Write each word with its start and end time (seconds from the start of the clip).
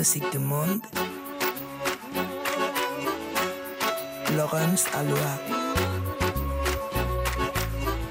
Musique 0.00 0.32
du 0.32 0.38
monde. 0.38 0.80
Laurence 4.34 4.86
Aloha. 4.94 5.34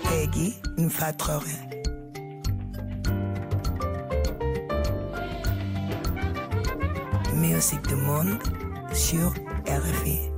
Peggy 0.03 0.53
Nfatrore. 0.77 1.41
Musique 7.33 7.87
du 7.87 7.95
monde 7.95 8.37
sur 8.93 9.33
RFI. 9.65 10.28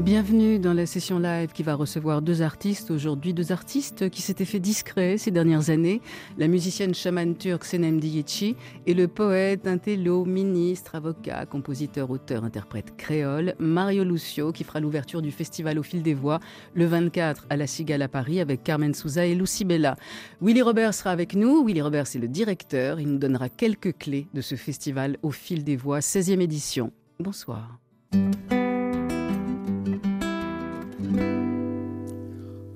Bienvenue 0.00 0.60
dans 0.60 0.74
la 0.74 0.86
session 0.86 1.18
live 1.18 1.50
qui 1.52 1.64
va 1.64 1.74
recevoir 1.74 2.22
deux 2.22 2.40
artistes 2.40 2.92
aujourd'hui, 2.92 3.34
deux 3.34 3.50
artistes 3.50 4.08
qui 4.08 4.22
s'étaient 4.22 4.44
fait 4.44 4.60
discrets 4.60 5.18
ces 5.18 5.32
dernières 5.32 5.70
années, 5.70 6.00
la 6.38 6.46
musicienne 6.46 6.94
chamane 6.94 7.34
turque 7.34 7.64
Senem 7.64 7.98
Diyechi 7.98 8.54
et 8.86 8.94
le 8.94 9.08
poète, 9.08 9.66
intello, 9.66 10.24
ministre, 10.24 10.94
avocat, 10.94 11.46
compositeur, 11.46 12.10
auteur, 12.10 12.44
interprète 12.44 12.96
créole, 12.96 13.56
Mario 13.58 14.04
Lucio 14.04 14.52
qui 14.52 14.62
fera 14.62 14.78
l'ouverture 14.78 15.20
du 15.20 15.32
festival 15.32 15.80
au 15.80 15.82
fil 15.82 16.04
des 16.04 16.14
voix 16.14 16.38
le 16.74 16.86
24 16.86 17.46
à 17.50 17.56
la 17.56 17.66
Cigale 17.66 18.02
à 18.02 18.08
Paris 18.08 18.38
avec 18.40 18.62
Carmen 18.62 18.94
Souza 18.94 19.26
et 19.26 19.34
Lucie 19.34 19.64
Bella. 19.64 19.96
Willy 20.40 20.62
Robert 20.62 20.94
sera 20.94 21.10
avec 21.10 21.34
nous, 21.34 21.64
Willy 21.66 21.82
Robert 21.82 22.06
c'est 22.06 22.20
le 22.20 22.28
directeur, 22.28 23.00
il 23.00 23.08
nous 23.08 23.18
donnera 23.18 23.48
quelques 23.48 23.98
clés 23.98 24.28
de 24.32 24.42
ce 24.42 24.54
festival 24.54 25.16
au 25.22 25.32
fil 25.32 25.64
des 25.64 25.76
voix, 25.76 25.98
16e 25.98 26.40
édition. 26.40 26.92
Bonsoir. 27.18 27.80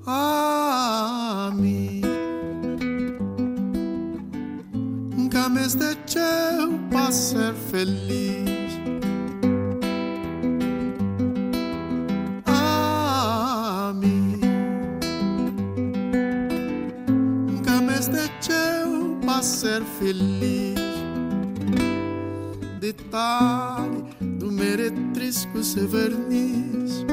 Ami. 0.06 2.02
Nunca 5.16 5.48
me 5.48 5.60
deixeu 5.60 6.78
para 6.90 7.12
ser 7.12 7.54
feliz 7.70 8.72
Ami. 12.46 14.40
Nunca 17.46 17.80
me 17.80 17.94
deixeu 17.94 19.18
para 19.24 19.42
ser 19.42 19.82
feliz 19.98 20.80
Detalhe 22.80 24.02
do 24.20 24.50
meretrisco 24.50 25.62
ser 25.62 25.86
verniz 25.86 27.04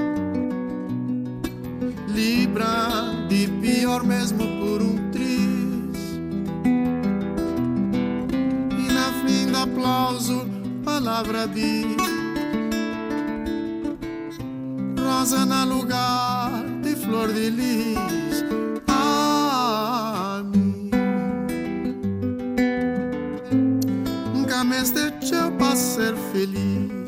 Libra 2.19 3.13
de 3.29 3.47
pior 3.61 4.03
mesmo 4.03 4.39
por 4.59 4.81
um 4.81 5.09
triz 5.09 6.19
E 8.77 8.91
na 8.91 9.13
fim 9.23 9.49
do 9.49 9.57
aplauso 9.57 10.45
palavra 10.83 11.47
diz 11.47 11.95
Rosa 15.01 15.45
na 15.45 15.63
lugar 15.63 16.51
de 16.83 16.93
flor 16.97 17.31
de 17.31 17.51
lis 17.51 18.43
Ami 18.85 20.91
Nunca 24.35 24.65
me 24.65 24.83
deixou 24.83 25.53
para 25.53 25.75
ser 25.77 26.13
feliz 26.33 26.98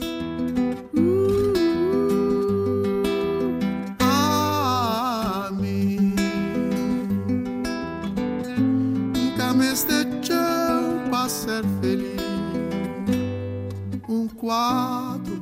Quadro, 14.52 15.41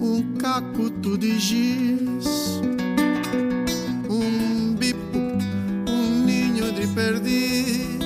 um 0.00 0.36
cacuto 0.38 1.18
de 1.18 1.36
giz 1.36 2.60
Um 4.08 4.72
bipo, 4.76 5.18
um 5.90 6.24
ninho 6.24 6.70
de 6.72 6.86
perdiz. 6.86 7.98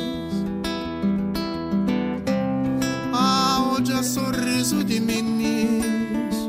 Aonde 3.12 3.92
é 3.92 4.02
sorriso 4.02 4.82
de 4.82 4.98
meninos 4.98 6.48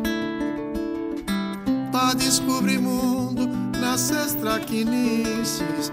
Pra 1.92 2.14
descobrir 2.14 2.80
mundo 2.80 3.46
nessas 3.78 4.36
traquinices 4.36 5.92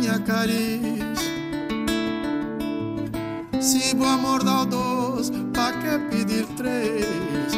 minha 0.00 0.18
cariz. 0.20 1.20
Se 3.60 3.94
o 3.94 4.04
amor 4.04 4.42
dá 4.42 4.64
dois, 4.64 5.30
pra 5.52 5.72
que 5.72 5.98
pedir 6.10 6.46
três? 6.56 7.52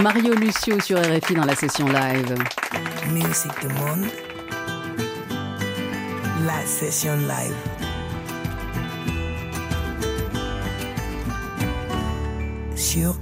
Mario 0.00 0.34
Lucio 0.34 0.80
sur 0.80 0.98
RFI 0.98 1.34
dans 1.34 1.44
la 1.44 1.54
session 1.54 1.86
live. 1.86 2.34
Musique 3.12 3.60
du 3.60 3.68
monde. 3.68 4.06
La 6.46 6.64
session 6.64 7.16
live. 7.16 7.54
Sur. 12.74 13.14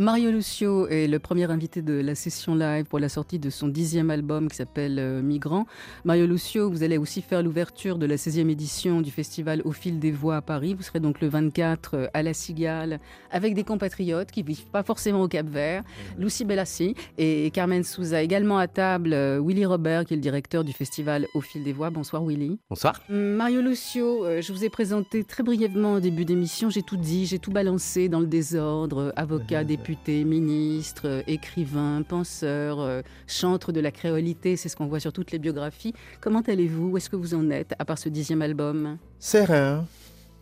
Mario 0.00 0.30
Lucio 0.30 0.86
est 0.88 1.08
le 1.08 1.18
premier 1.18 1.50
invité 1.50 1.82
de 1.82 1.92
la 1.92 2.14
session 2.14 2.54
live 2.54 2.86
pour 2.86 2.98
la 2.98 3.10
sortie 3.10 3.38
de 3.38 3.50
son 3.50 3.68
dixième 3.68 4.08
album 4.08 4.48
qui 4.48 4.56
s'appelle 4.56 4.98
euh, 4.98 5.20
Migrant. 5.20 5.66
Mario 6.06 6.26
Lucio, 6.26 6.70
vous 6.70 6.82
allez 6.82 6.96
aussi 6.96 7.20
faire 7.20 7.42
l'ouverture 7.42 7.98
de 7.98 8.06
la 8.06 8.16
16e 8.16 8.48
édition 8.48 9.02
du 9.02 9.10
festival 9.10 9.60
Au 9.66 9.72
fil 9.72 9.98
des 9.98 10.10
voix 10.10 10.36
à 10.36 10.40
Paris. 10.40 10.72
Vous 10.72 10.82
serez 10.82 11.00
donc 11.00 11.20
le 11.20 11.28
24 11.28 11.90
euh, 11.92 12.06
à 12.14 12.22
la 12.22 12.32
Cigale 12.32 12.98
avec 13.30 13.52
des 13.52 13.62
compatriotes 13.62 14.30
qui 14.30 14.42
vivent 14.42 14.70
pas 14.72 14.82
forcément 14.82 15.20
au 15.20 15.28
Cap 15.28 15.46
Vert. 15.46 15.82
Lucie 16.16 16.46
Bellassi 16.46 16.94
et 17.18 17.50
Carmen 17.50 17.84
Souza. 17.84 18.22
Également 18.22 18.56
à 18.56 18.68
table, 18.68 19.12
euh, 19.12 19.38
Willy 19.44 19.66
Robert 19.66 20.06
qui 20.06 20.14
est 20.14 20.16
le 20.16 20.22
directeur 20.22 20.64
du 20.64 20.72
festival 20.72 21.26
Au 21.34 21.42
fil 21.42 21.62
des 21.62 21.74
voix. 21.74 21.90
Bonsoir 21.90 22.24
Willy. 22.24 22.58
Bonsoir. 22.70 23.02
Mario 23.10 23.60
Lucio, 23.60 24.24
je 24.40 24.50
vous 24.50 24.64
ai 24.64 24.70
présenté 24.70 25.24
très 25.24 25.42
brièvement 25.42 25.92
au 25.96 26.00
début 26.00 26.24
d'émission. 26.24 26.70
J'ai 26.70 26.82
tout 26.82 26.96
dit, 26.96 27.26
j'ai 27.26 27.38
tout 27.38 27.50
balancé 27.50 28.08
dans 28.08 28.20
le 28.20 28.26
désordre. 28.26 29.12
Avocat, 29.14 29.62
député, 29.62 29.89
ministre, 30.24 31.02
euh, 31.06 31.22
écrivain, 31.26 32.02
penseur, 32.02 32.80
euh, 32.80 33.02
chantre 33.26 33.72
de 33.72 33.80
la 33.80 33.90
créolité, 33.90 34.56
c'est 34.56 34.68
ce 34.68 34.76
qu'on 34.76 34.86
voit 34.86 35.00
sur 35.00 35.12
toutes 35.12 35.32
les 35.32 35.38
biographies. 35.38 35.94
Comment 36.20 36.40
allez-vous? 36.40 36.90
Où 36.90 36.96
est-ce 36.96 37.10
que 37.10 37.16
vous 37.16 37.34
en 37.34 37.50
êtes, 37.50 37.74
à 37.78 37.84
part 37.84 37.98
ce 37.98 38.08
dixième 38.08 38.42
album? 38.42 38.98
Serein, 39.18 39.84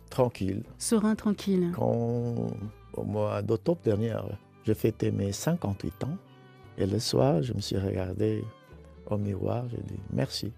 tranquille. 0.09 0.63
Serein, 0.77 1.15
tranquille. 1.15 1.71
Quand, 1.75 2.47
au 2.93 3.03
mois 3.03 3.41
d'octobre 3.41 3.81
dernier, 3.83 4.15
j'ai 4.65 4.73
fêté 4.73 5.11
mes 5.11 5.31
58 5.31 6.03
ans. 6.03 6.17
Et 6.77 6.85
le 6.85 6.99
soir, 6.99 7.41
je 7.43 7.53
me 7.53 7.59
suis 7.59 7.77
regardé 7.77 8.43
au 9.09 9.17
miroir, 9.17 9.65
j'ai 9.69 9.81
dit 9.83 9.99
merci. 10.13 10.51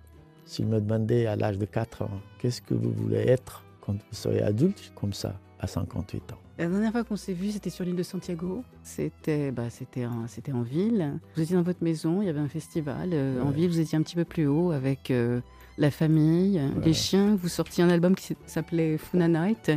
S'il 0.46 0.68
me 0.68 0.80
demandait 0.80 1.26
à 1.26 1.36
l'âge 1.36 1.58
de 1.58 1.66
4 1.66 2.04
ans, 2.04 2.22
qu'est-ce 2.40 2.62
que 2.62 2.74
vous 2.74 2.92
voulez 2.92 3.28
être 3.28 3.64
quand 3.80 3.94
vous 3.94 4.00
serez 4.12 4.42
adulte, 4.42 4.92
comme 4.96 5.14
ça, 5.14 5.34
à 5.60 5.68
58 5.68 6.34
ans 6.34 6.38
La 6.62 6.68
dernière 6.70 6.92
fois 6.92 7.04
qu'on 7.04 7.16
s'est 7.16 7.34
vu, 7.34 7.50
c'était 7.50 7.72
sur 7.72 7.84
l'île 7.84 7.96
de 7.96 8.04
Santiago. 8.04 8.64
C'était 8.84 9.50
bah, 9.52 9.70
c'était 9.72 10.06
en, 10.06 10.28
c'était 10.28 10.52
en 10.52 10.62
ville. 10.62 11.20
Vous 11.36 11.42
étiez 11.42 11.56
dans 11.56 11.64
votre 11.64 11.84
maison, 11.84 12.22
il 12.22 12.28
y 12.28 12.30
avait 12.30 12.40
un 12.40 12.48
festival. 12.48 13.10
euh, 13.14 13.42
En 13.42 13.50
ville, 13.50 13.68
vous 13.68 13.80
étiez 13.80 13.98
un 13.98 14.04
petit 14.04 14.16
peu 14.16 14.26
plus 14.26 14.46
haut 14.46 14.70
avec 14.72 15.10
euh, 15.10 15.42
la 15.80 15.90
famille, 15.90 16.60
Ouais. 16.60 16.86
les 16.86 16.94
chiens. 16.94 17.36
Vous 17.36 17.48
sortiez 17.50 17.84
un 17.84 17.90
album 17.90 18.14
qui 18.16 18.36
s'appelait 18.46 19.00
Funa 19.00 19.28
Night. 19.28 19.72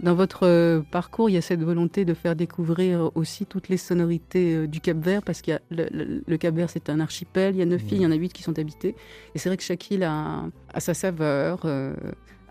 Dans 0.00 0.14
votre 0.14 0.46
euh, 0.46 0.80
parcours, 0.80 1.28
il 1.28 1.34
y 1.34 1.36
a 1.36 1.42
cette 1.42 1.62
volonté 1.62 2.06
de 2.06 2.14
faire 2.14 2.34
découvrir 2.36 3.10
aussi 3.14 3.44
toutes 3.44 3.68
les 3.68 3.76
sonorités 3.76 4.66
du 4.66 4.80
Cap-Vert, 4.80 5.22
parce 5.22 5.42
qu'il 5.42 5.52
y 5.52 5.56
a 5.56 5.60
le, 5.70 5.88
le- 5.92 6.22
le 6.26 6.36
Cap-Vert, 6.38 6.70
c'est 6.70 6.88
un 6.88 7.00
archipel, 7.00 7.54
il 7.54 7.58
y 7.58 7.62
a 7.62 7.66
neuf 7.66 7.82
îles, 7.90 7.98
il 7.98 8.02
y 8.02 8.06
en 8.06 8.12
a 8.12 8.14
huit 8.14 8.32
qui 8.32 8.42
sont 8.42 8.58
habitées. 8.58 8.94
Et 9.34 9.38
c'est 9.38 9.50
vrai 9.50 9.58
que 9.58 9.62
chaque 9.64 9.90
île 9.90 10.04
a, 10.04 10.44
a 10.72 10.80
sa 10.80 10.94
saveur, 10.94 11.62
euh, 11.66 11.94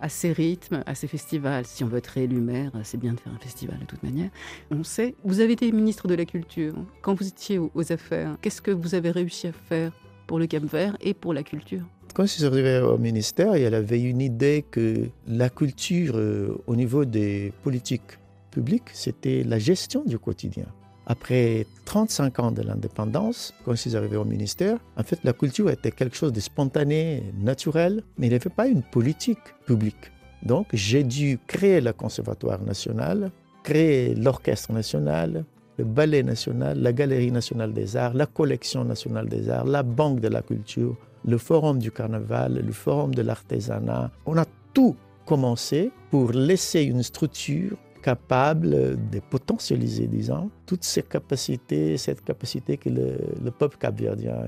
a 0.01 0.09
ses 0.09 0.31
rythmes, 0.31 0.83
a 0.85 0.95
ses 0.95 1.07
festivals. 1.07 1.65
Si 1.65 1.83
on 1.83 1.88
veut 1.88 1.97
être 1.97 2.07
réélu 2.07 2.39
maire, 2.39 2.71
c'est 2.83 2.99
bien 2.99 3.13
de 3.13 3.19
faire 3.19 3.33
un 3.33 3.39
festival 3.39 3.79
de 3.79 3.85
toute 3.85 4.03
manière. 4.03 4.29
On 4.71 4.83
sait, 4.83 5.15
vous 5.23 5.39
avez 5.39 5.53
été 5.53 5.71
ministre 5.71 6.07
de 6.07 6.15
la 6.15 6.25
Culture. 6.25 6.73
Quand 7.01 7.13
vous 7.13 7.27
étiez 7.27 7.57
aux, 7.57 7.91
affaires, 7.91 8.38
qu'est-ce 8.41 8.61
que 8.61 8.71
vous 8.71 8.95
avez 8.95 9.11
réussi 9.11 9.47
à 9.47 9.51
faire 9.51 9.91
pour 10.27 10.39
le 10.39 10.47
Cap-Vert 10.47 10.97
et 11.01 11.13
pour 11.13 11.33
la 11.33 11.44
culture? 11.44 11.83
Quand 12.13 12.23
je 12.23 12.31
suis 12.31 12.45
arrivé 12.45 12.79
au 12.79 12.97
ministère, 12.97 13.55
il 13.57 13.73
avait 13.73 14.01
une 14.01 14.21
idée 14.21 14.65
que 14.69 15.09
la 15.27 15.49
culture 15.49 16.17
euh, 16.17 16.57
au 16.65 16.75
niveau 16.75 17.05
des 17.05 17.53
politiques 17.63 18.17
publiques, 18.51 18.89
c'était 18.93 19.43
la 19.43 19.59
gestion 19.59 20.03
du 20.03 20.17
quotidien. 20.17 20.65
Après 21.09 21.65
35 21.86 22.39
ans 22.39 22.51
de 22.51 22.62
l'indépendance, 22.62 23.54
quand 23.63 23.71
je 23.71 23.77
suis 23.77 23.95
arrivé 23.95 24.18
au 24.18 24.25
ministère, 24.25 24.77
en 24.98 25.04
fait, 25.04 25.19
la 25.24 25.31
culture 25.31 25.69
était 25.69 25.92
quelque 25.92 26.18
chose 26.18 26.33
de 26.33 26.42
spontané, 26.42 27.24
naturel, 27.39 28.04
mais 28.18 28.27
il 28.27 28.30
n'y 28.31 28.36
avait 28.36 28.50
pas 28.50 28.68
une 28.68 28.83
politique 28.83 29.39
publique. 29.65 30.12
Donc, 30.44 30.68
j'ai 30.74 31.06
dû 31.06 31.39
créer 31.48 31.80
le 31.80 31.94
Conservatoire 31.94 32.62
national, 32.62 33.31
créer 33.63 34.15
l'Orchestre 34.15 34.74
national, 34.74 35.45
le 35.77 35.86
Ballet 35.86 36.24
national, 36.24 36.77
la 36.81 36.92
Galerie 36.92 37.31
nationale 37.31 37.71
des 37.71 37.95
arts, 37.95 38.13
la 38.13 38.25
Collection 38.25 38.83
nationale 38.83 39.30
des 39.30 39.50
arts, 39.50 39.65
la 39.65 39.83
Banque 39.83 40.19
de 40.19 40.27
la 40.27 40.42
culture, 40.42 40.98
le 41.24 41.38
Forum 41.38 41.80
du 41.80 41.89
carnaval, 41.89 42.62
le 42.65 42.74
Forum 42.74 43.15
de 43.15 43.21
l'artisanat. 43.21 44.12
On 44.25 44.38
a 44.38 44.45
tout 44.74 44.98
commencé 45.25 45.89
pour 46.12 46.33
laisser 46.33 46.81
une 46.81 47.03
structure 47.03 47.77
capable 48.07 48.69
de 49.09 49.19
potentialiser, 49.19 50.07
disons, 50.07 50.50
toutes 50.65 50.86
ces 50.86 51.04
capacités, 51.04 51.98
cette 51.98 52.24
capacité 52.24 52.77
que 52.77 52.89
le, 52.89 53.18
le 53.44 53.51
peuple 53.51 53.75
capverdien 53.77 54.45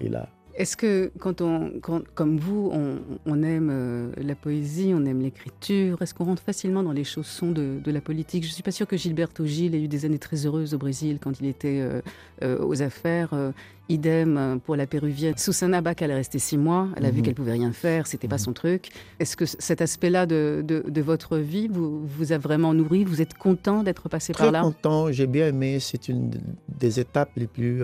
est 0.00 0.08
là. 0.08 0.28
Est-ce 0.56 0.76
que 0.76 1.10
quand 1.18 1.42
on, 1.42 1.72
quand- 1.82 2.02
comme 2.14 2.38
vous, 2.38 2.70
on, 2.72 2.96
on 3.26 3.42
aime 3.42 3.68
euh, 3.70 4.08
la 4.16 4.34
poésie, 4.34 4.92
on 4.94 5.04
aime 5.04 5.20
l'écriture, 5.20 6.00
est-ce 6.00 6.14
qu'on 6.14 6.24
rentre 6.24 6.42
facilement 6.42 6.82
dans 6.82 6.92
les 6.92 7.04
chaussons 7.04 7.50
de, 7.52 7.78
de 7.84 7.90
la 7.90 8.00
politique? 8.00 8.42
Je 8.44 8.48
ne 8.48 8.54
suis 8.54 8.62
pas 8.62 8.70
sûre 8.70 8.86
que 8.86 8.96
Gilberto 8.96 9.44
Gil 9.44 9.74
ait 9.74 9.82
eu 9.82 9.88
des 9.88 10.04
années 10.06 10.18
très 10.18 10.46
heureuses 10.46 10.72
au 10.72 10.78
Brésil 10.78 11.18
quand 11.20 11.38
il 11.40 11.46
était 11.46 11.80
euh, 11.80 12.00
euh, 12.42 12.58
aux 12.64 12.80
affaires. 12.82 13.30
euh, 13.34 13.52
idem 13.88 14.58
pour 14.64 14.74
la 14.74 14.84
péruvienne. 14.84 15.34
Susana 15.36 15.80
Bach, 15.80 15.94
elle 16.00 16.10
est 16.10 16.14
restée 16.16 16.40
six 16.40 16.58
mois. 16.58 16.88
Elle 16.96 17.04
a 17.04 17.10
vu 17.12 17.18
Mhm. 17.18 17.22
qu'elle 17.24 17.34
pouvait 17.36 17.52
rien 17.52 17.70
faire, 17.70 18.08
c'était 18.08 18.26
pas 18.26 18.34
Mhm. 18.34 18.40
son 18.40 18.52
truc. 18.52 18.88
Est-ce 19.20 19.36
que 19.36 19.44
cet 19.46 19.80
aspect-là 19.80 20.26
de, 20.26 20.64
de- 20.66 20.82
de 20.88 21.00
votre 21.02 21.38
vie 21.38 21.68
vous, 21.68 22.04
vous 22.04 22.32
a 22.32 22.38
vraiment 22.38 22.74
nourri? 22.74 23.04
Vous 23.04 23.22
êtes 23.22 23.34
content 23.34 23.84
d'être 23.84 24.08
passé 24.08 24.32
Très 24.32 24.46
par 24.46 24.50
là? 24.52 24.62
content, 24.62 25.12
j'ai 25.12 25.28
bien 25.28 25.46
aimé. 25.46 25.78
C'est 25.78 26.08
une 26.08 26.32
des 26.68 26.98
étapes 26.98 27.30
les 27.36 27.46
plus 27.46 27.80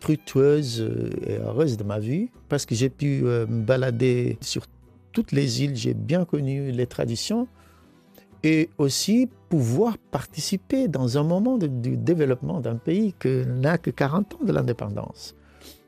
fructueuses 0.00 0.80
euh, 0.80 1.10
et 1.26 1.38
heureuses 1.38 1.76
de 1.76 1.84
ma 1.84 1.98
vie 1.98 2.30
parce 2.48 2.66
que 2.66 2.74
j'ai 2.74 2.90
pu 2.90 3.22
euh, 3.24 3.46
me 3.46 3.62
balader 3.62 4.38
sur 4.40 4.66
toutes 5.12 5.32
les 5.32 5.62
îles. 5.62 5.76
J'ai 5.76 5.94
bien 5.94 6.24
connu 6.24 6.70
les 6.70 6.86
traditions 6.86 7.48
et 8.42 8.68
aussi 8.78 9.28
pouvoir 9.48 9.96
participer 9.98 10.88
dans 10.88 11.18
un 11.18 11.22
moment 11.22 11.58
du 11.58 11.96
développement 11.96 12.60
d'un 12.60 12.76
pays 12.76 13.14
qui 13.18 13.44
n'a 13.46 13.78
que 13.78 13.90
40 13.90 14.34
ans 14.34 14.44
de 14.44 14.52
l'indépendance. 14.52 15.34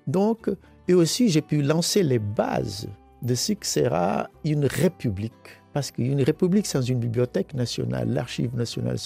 Donc, 0.06 0.50
et 0.88 0.94
aussi 0.94 1.28
j'ai 1.28 1.42
pu 1.42 1.62
lancer 1.62 2.02
les 2.02 2.18
bases 2.18 2.88
de 3.22 3.34
ce 3.34 3.52
que 3.52 3.66
sera 3.66 4.30
une 4.44 4.64
république. 4.64 5.32
Parce 5.72 5.90
qu'une 5.90 6.22
république 6.22 6.66
sans 6.66 6.80
une 6.80 6.98
bibliothèque 6.98 7.54
nationale, 7.54 8.08
l'archive 8.10 8.54
nationale, 8.56 8.96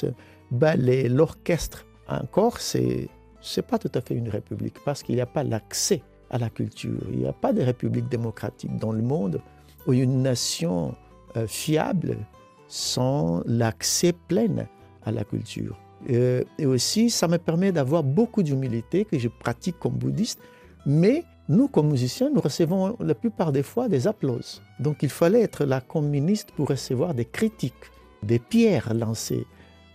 l'orchestre, 0.50 1.84
encore, 2.08 2.60
c'est 2.60 3.08
c'est 3.42 3.66
pas 3.66 3.78
tout 3.78 3.90
à 3.94 4.00
fait 4.00 4.14
une 4.14 4.28
république 4.28 4.76
parce 4.84 5.02
qu'il 5.02 5.16
n'y 5.16 5.20
a 5.20 5.26
pas 5.26 5.42
l'accès 5.42 6.02
à 6.30 6.38
la 6.38 6.48
culture. 6.48 7.00
Il 7.10 7.18
n'y 7.18 7.26
a 7.26 7.32
pas 7.32 7.52
de 7.52 7.60
république 7.60 8.08
démocratique 8.08 8.76
dans 8.78 8.92
le 8.92 9.02
monde 9.02 9.40
où 9.86 9.92
une 9.92 10.22
nation 10.22 10.94
euh, 11.36 11.46
fiable 11.46 12.16
sans 12.68 13.42
l'accès 13.44 14.12
plein 14.12 14.66
à 15.04 15.12
la 15.12 15.24
culture. 15.24 15.78
Euh, 16.10 16.42
et 16.58 16.66
aussi, 16.66 17.10
ça 17.10 17.28
me 17.28 17.36
permet 17.38 17.72
d'avoir 17.72 18.02
beaucoup 18.02 18.42
d'humilité 18.42 19.04
que 19.04 19.18
je 19.18 19.28
pratique 19.28 19.78
comme 19.78 19.94
bouddhiste, 19.94 20.40
mais 20.86 21.24
nous, 21.48 21.68
comme 21.68 21.90
musiciens, 21.90 22.30
nous 22.30 22.40
recevons 22.40 22.96
la 23.00 23.14
plupart 23.14 23.52
des 23.52 23.62
fois 23.62 23.88
des 23.88 24.06
applauses. 24.06 24.62
Donc 24.80 25.02
il 25.02 25.10
fallait 25.10 25.42
être 25.42 25.64
là 25.64 25.80
comme 25.80 26.08
ministre 26.08 26.54
pour 26.54 26.68
recevoir 26.68 27.14
des 27.14 27.24
critiques, 27.24 27.74
des 28.22 28.38
pierres 28.38 28.94
lancées 28.94 29.46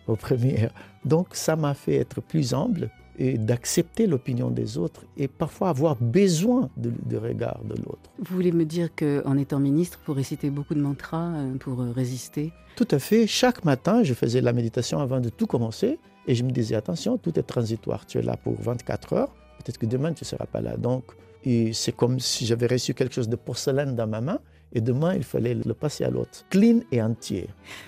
aux 0.08 0.16
premières. 0.16 0.72
Donc 1.04 1.30
ça 1.32 1.56
m'a 1.56 1.74
fait 1.74 1.96
être 1.96 2.22
plus 2.22 2.54
humble 2.54 2.90
d'accepter 3.20 4.06
l'opinion 4.08 4.50
des 4.52 4.78
autres 4.78 5.04
et 5.18 5.28
parfois 5.28 5.70
avoir 5.70 5.96
besoin 5.96 6.70
de- 6.78 6.92
du 7.06 7.18
regard 7.18 7.60
de 7.64 7.76
l'autre. 7.76 8.10
Vous 8.20 8.36
voulez 8.36 8.52
me 8.52 8.66
dire 8.66 8.90
qu'en 8.96 9.38
étant 9.38 9.60
ministre, 9.60 10.00
vous 10.06 10.14
récitez 10.14 10.50
beaucoup 10.50 10.76
de 10.76 10.82
mantras 10.82 11.32
euh, 11.36 11.56
pour 11.58 11.82
euh, 11.82 11.92
résister? 11.92 12.52
Tout 12.76 12.88
à 12.92 13.00
fait. 13.00 13.26
Chaque 13.28 13.66
matin, 13.66 14.04
je 14.04 14.14
faisais 14.14 14.42
la 14.42 14.54
méditation 14.54 15.00
avant 15.00 15.20
de 15.20 15.30
tout 15.30 15.48
commencer 15.48 15.98
et 16.28 16.36
je 16.36 16.44
me 16.44 16.52
disais 16.52 16.76
attention, 16.76 17.18
tout 17.18 17.38
est 17.40 17.44
transitoire. 17.44 18.06
Tu 18.06 18.20
es 18.20 18.22
là 18.22 18.38
pour 18.38 18.54
24 18.62 19.14
heures. 19.14 19.34
Peut-être 19.64 19.80
que 19.80 19.86
demain, 19.88 20.14
tu 20.14 20.24
ne 20.24 20.28
seras 20.28 20.46
pas 20.46 20.62
là. 20.62 20.78
Donc, 20.78 21.04
et 21.44 21.74
c'est 21.74 21.96
comme 21.96 22.20
si 22.20 22.46
j'avais 22.46 22.68
reçu 22.68 22.94
quelque 22.94 23.16
chose 23.16 23.30
de 23.30 23.36
porcelaine 23.36 23.96
dans 23.96 24.08
ma 24.08 24.22
main 24.22 24.40
et 24.74 24.82
demain, 24.82 25.16
il 25.16 25.24
fallait 25.24 25.54
le 25.54 25.74
passer 25.74 26.04
à 26.04 26.10
l'autre. 26.10 26.46
Clean 26.50 26.80
et 26.92 27.02
entier. 27.02 27.48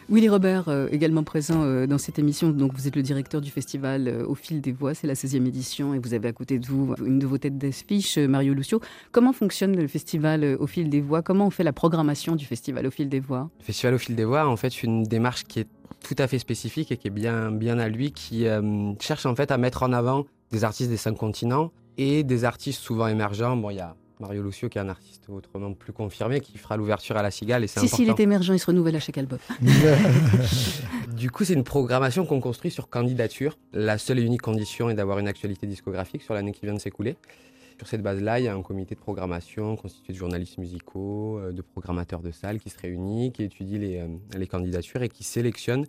Willy 0.10 0.30
Robert, 0.30 0.70
euh, 0.70 0.88
également 0.92 1.24
présent 1.24 1.64
euh, 1.64 1.88
dans 1.88 1.98
cette 1.98 2.20
émission. 2.20 2.50
Donc, 2.50 2.74
vous 2.74 2.88
êtes 2.88 2.96
le 2.96 3.02
directeur 3.02 3.42
du 3.42 3.52
festival 3.52 4.08
euh, 4.08 4.26
Au 4.26 4.36
fil 4.36 4.62
des 4.62 4.72
voix. 4.72 4.94
C'est 4.94 5.08
la 5.08 5.14
16e 5.14 5.46
édition 5.46 5.94
et 5.94 6.00
vous 6.00 6.14
avez 6.14 6.30
à 6.30 6.34
côté 6.34 6.58
de 6.60 6.66
vous 6.66 6.96
une 7.06 7.20
de 7.20 7.28
vos 7.28 7.38
têtes 7.38 7.58
d'affiche, 7.58 8.18
euh, 8.18 8.28
Mario 8.28 8.54
Lucio. 8.54 8.80
Comment 9.12 9.34
fonctionne 9.34 9.76
le 9.76 9.88
festival 9.88 10.44
euh, 10.44 10.58
Au 10.60 10.68
fil 10.68 10.90
des 10.90 11.02
voix? 11.02 11.22
Comment 11.22 11.48
on 11.48 11.50
fait 11.50 11.64
la 11.64 11.74
programmation 11.74 12.36
du 12.36 12.46
festival 12.46 12.88
Au 12.88 12.92
fil 12.92 13.10
des 13.10 13.20
voix? 13.20 13.50
Le 13.60 13.66
Festival 13.66 13.94
au 13.94 13.98
fil 13.98 14.16
des 14.16 14.26
voix, 14.26 14.48
en 14.48 14.56
fait, 14.56 14.72
c'est 14.72 14.84
une 14.84 15.04
démarche 15.04 15.44
qui 15.46 15.60
est 15.62 15.68
tout 16.08 16.16
à 16.18 16.28
fait 16.28 16.40
spécifique 16.40 16.92
et 16.92 16.98
qui 16.98 17.08
est 17.08 17.12
bien, 17.12 17.52
bien 17.52 17.80
à 17.80 17.90
lui, 17.90 18.12
qui 18.12 18.48
euh, 18.48 18.94
cherche 19.00 19.26
en 19.26 19.36
fait 19.36 19.52
à 19.52 19.58
mettre 19.58 19.84
en 19.84 19.94
avant 19.94 20.26
des 20.52 20.64
artistes 20.64 20.90
des 20.90 20.98
cinq 20.98 21.14
continents 21.18 21.72
et 21.98 22.24
des 22.24 22.46
artistes 22.46 22.82
souvent 22.82 23.08
émergents. 23.08 23.58
Bon, 23.58 23.70
il 23.70 23.78
y 23.78 23.82
a 23.82 23.96
Mario 24.20 24.44
Lucio 24.44 24.68
qui 24.70 24.78
est 24.78 24.82
un 24.82 24.90
artiste 24.90 25.30
autrement 25.30 25.74
plus 25.74 25.94
confirmé 25.94 26.42
qui 26.42 26.58
fera 26.58 26.76
l'ouverture 26.76 27.16
à 27.18 27.24
la 27.24 27.32
Cigale 27.32 27.64
et 27.64 27.68
Si, 27.68 27.80
important. 27.80 27.96
s'il 27.96 28.10
est 28.10 28.20
émergent, 28.20 28.52
il 28.54 28.60
se 28.60 28.66
renouvelle 28.66 28.96
à 28.96 29.00
chaque 29.00 29.18
album. 29.18 29.40
Du 31.16 31.30
coup, 31.32 31.44
c'est 31.44 31.54
une 31.54 31.66
programmation 31.66 32.26
qu'on 32.26 32.40
construit 32.40 32.72
sur 32.72 32.88
candidature. 32.90 33.58
La 33.74 33.98
seule 33.98 34.20
et 34.20 34.22
unique 34.22 34.42
condition 34.42 34.90
est 34.90 34.94
d'avoir 34.96 35.20
une 35.20 35.28
actualité 35.28 35.68
discographique 35.68 36.22
sur 36.22 36.34
l'année 36.34 36.54
qui 36.54 36.66
vient 36.66 36.74
de 36.74 36.80
s'écouler. 36.80 37.18
Sur 37.78 37.88
cette 37.88 38.02
base-là, 38.02 38.40
il 38.40 38.46
y 38.46 38.48
a 38.48 38.54
un 38.54 38.62
comité 38.62 38.96
de 38.96 39.00
programmation 39.00 39.76
constitué 39.76 40.14
de 40.14 40.18
journalistes 40.18 40.58
musicaux, 40.58 41.40
euh, 41.40 41.52
de 41.52 41.62
programmateurs 41.62 42.22
de 42.22 42.32
salles 42.32 42.60
qui 42.60 42.70
se 42.70 42.78
réunit, 42.80 43.32
qui 43.34 43.44
étudie 43.44 43.78
les, 43.80 43.98
euh, 44.00 44.08
les 44.38 44.48
candidatures 44.48 45.02
et 45.02 45.10
qui 45.10 45.24
sélectionne 45.24 45.86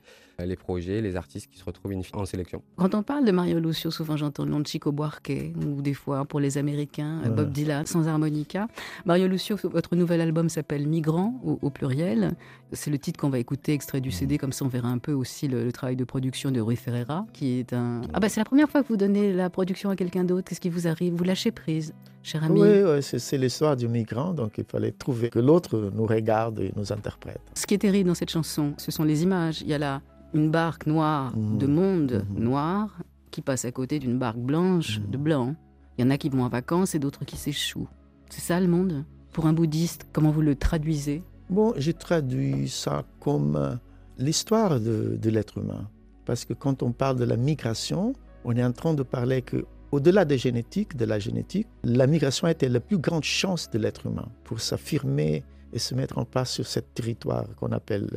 les 0.46 0.56
projets, 0.56 1.00
les 1.00 1.16
artistes 1.16 1.48
qui 1.50 1.58
se 1.58 1.64
retrouvent 1.64 1.92
in- 1.92 2.00
en 2.14 2.24
sélection. 2.24 2.62
Quand 2.76 2.94
on 2.94 3.02
parle 3.02 3.24
de 3.24 3.32
Mario 3.32 3.58
Lucio, 3.60 3.90
souvent 3.90 4.16
j'entends 4.16 4.44
le 4.44 4.50
nom 4.50 4.60
de 4.60 4.66
Chico 4.66 4.92
Buarque 4.92 5.32
ou 5.66 5.82
des 5.82 5.94
fois 5.94 6.24
pour 6.24 6.40
les 6.40 6.58
Américains, 6.58 7.20
euh, 7.24 7.28
Ouais. 7.28 7.34
Bob 7.36 7.50
Dylan, 7.52 7.86
sans 7.86 8.06
harmonica. 8.08 8.68
Mario 9.04 9.26
Lucio, 9.28 9.56
votre 9.64 9.96
nouvel 9.96 10.20
album 10.20 10.48
s'appelle 10.48 10.86
Migrant 10.86 11.40
au, 11.44 11.58
au 11.62 11.70
pluriel. 11.70 12.32
C'est 12.72 12.90
le 12.90 12.98
titre 12.98 13.18
qu'on 13.18 13.30
va 13.30 13.38
écouter, 13.38 13.72
extrait 13.72 14.00
du 14.00 14.10
CD, 14.10 14.38
comme 14.38 14.52
ça 14.52 14.64
on 14.64 14.68
verra 14.68 14.88
un 14.88 14.98
peu 14.98 15.12
aussi 15.12 15.48
le, 15.48 15.64
le 15.64 15.72
travail 15.72 15.96
de 15.96 16.04
production 16.04 16.50
de 16.52 16.60
Rui 16.60 16.76
Ferreira, 16.76 17.26
qui 17.32 17.58
est 17.58 17.72
un... 17.72 18.02
Ah 18.12 18.20
bah 18.20 18.28
c'est 18.28 18.40
la 18.40 18.44
première 18.44 18.68
fois 18.68 18.82
que 18.82 18.88
vous 18.88 18.96
donnez 18.96 19.32
la 19.32 19.50
production 19.50 19.90
à 19.90 19.96
quelqu'un 19.96 20.22
d'autre. 20.24 20.48
Qu'est-ce 20.48 20.60
qui 20.60 20.68
vous 20.70 20.86
arrive 20.86 21.14
Vous 21.14 21.24
lâchez 21.24 21.50
prise, 21.50 21.92
cher 22.22 22.44
ami? 22.44 22.60
Oui, 22.60 22.68
oui, 22.84 23.02
c'est 23.02 23.18
c'est 23.18 23.38
l'histoire 23.38 23.76
du 23.76 23.88
migrant, 23.88 24.32
donc 24.34 24.58
il 24.58 24.64
fallait 24.64 24.92
trouver 24.92 25.30
que 25.30 25.38
l'autre 25.38 25.90
nous 25.94 26.06
regarde 26.06 26.60
et 26.60 26.72
nous 26.76 26.92
interprète. 26.92 27.40
Ce 27.54 27.66
qui 27.66 27.74
est 27.74 27.78
terrible 27.78 28.08
dans 28.08 28.14
cette 28.14 28.30
chanson, 28.30 28.74
ce 28.78 28.90
sont 28.90 29.04
les 29.04 29.22
images. 29.22 29.62
Il 29.62 29.68
y 29.68 29.74
a 29.74 29.78
là 29.78 30.02
une 30.34 30.50
barque 30.50 30.86
noire 30.86 31.36
Mhm. 31.36 31.58
de 31.58 31.66
monde 31.66 32.24
Mhm. 32.30 32.44
noir 32.44 32.98
qui 33.30 33.40
passe 33.42 33.64
à 33.64 33.72
côté 33.72 33.98
d'une 33.98 34.18
barque 34.18 34.38
blanche 34.38 35.00
Mhm. 35.00 35.10
de 35.10 35.16
blanc. 35.18 35.54
Il 35.98 36.04
y 36.04 36.06
en 36.06 36.10
a 36.10 36.18
qui 36.18 36.28
vont 36.28 36.42
en 36.44 36.48
vacances 36.48 36.94
et 36.94 36.98
d'autres 36.98 37.24
qui 37.24 37.36
s'échouent. 37.36 37.88
C'est 38.28 38.40
ça 38.40 38.60
le 38.60 38.68
monde? 38.68 39.04
Pour 39.32 39.46
un 39.46 39.52
bouddhiste, 39.52 40.06
comment 40.12 40.30
vous 40.30 40.40
le 40.42 40.54
traduisez? 40.56 41.22
Bon, 41.50 41.72
j'ai 41.76 41.94
traduit 41.94 42.68
ça 42.68 43.04
comme 43.20 43.56
euh, 43.56 43.74
l'histoire 44.18 44.80
de, 44.80 45.16
de 45.20 45.30
l'être 45.30 45.58
humain. 45.58 45.88
Parce 46.26 46.44
que 46.44 46.52
quand 46.54 46.82
on 46.82 46.92
parle 46.92 47.16
de 47.16 47.24
la 47.24 47.36
migration, 47.36 48.12
on 48.44 48.56
est 48.56 48.64
en 48.64 48.72
train 48.72 48.94
de 48.94 49.02
parler 49.02 49.42
que, 49.42 49.64
au-delà 49.92 50.24
des 50.24 50.38
génétiques, 50.38 50.96
de 50.96 51.04
la 51.04 51.18
génétique, 51.18 51.66
la 51.82 52.06
migration 52.06 52.46
était 52.46 52.68
la 52.68 52.80
plus 52.80 52.98
grande 52.98 53.24
chance 53.24 53.70
de 53.70 53.78
l'être 53.78 54.06
humain 54.06 54.28
pour 54.44 54.60
s'affirmer 54.60 55.42
et 55.72 55.78
se 55.78 55.94
mettre 55.94 56.18
en 56.18 56.24
place 56.24 56.52
sur 56.52 56.66
ce 56.66 56.80
territoire 56.80 57.46
qu'on 57.56 57.72
appelle 57.72 58.08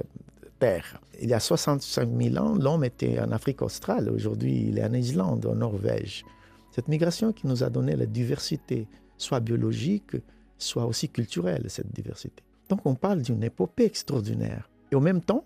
terre. 0.60 1.02
Il 1.22 1.30
y 1.30 1.34
a 1.34 1.40
65 1.40 2.10
000 2.10 2.38
ans, 2.38 2.56
l'homme 2.56 2.84
était 2.84 3.20
en 3.20 3.32
Afrique 3.32 3.62
australe. 3.62 4.10
Aujourd'hui, 4.10 4.68
il 4.70 4.78
est 4.78 4.86
en 4.86 4.94
Islande, 4.94 5.46
en 5.46 5.56
Norvège. 5.56 6.26
Cette 6.72 6.88
migration 6.88 7.34
qui 7.34 7.48
nous 7.48 7.64
a 7.64 7.70
donné 7.70 7.96
la 7.96 8.06
diversité, 8.06 8.88
soit 9.18 9.40
biologique, 9.40 10.16
soit 10.58 10.86
aussi 10.86 11.10
culturelle, 11.10 11.66
cette 11.68 11.94
diversité. 11.94 12.44
Donc 12.70 12.86
on 12.86 12.96
parle 12.96 13.22
d'une 13.22 13.44
épopée 13.44 13.86
extraordinaire. 13.86 14.70
Et 14.92 14.96
en 14.96 15.02
même 15.02 15.22
temps, 15.22 15.44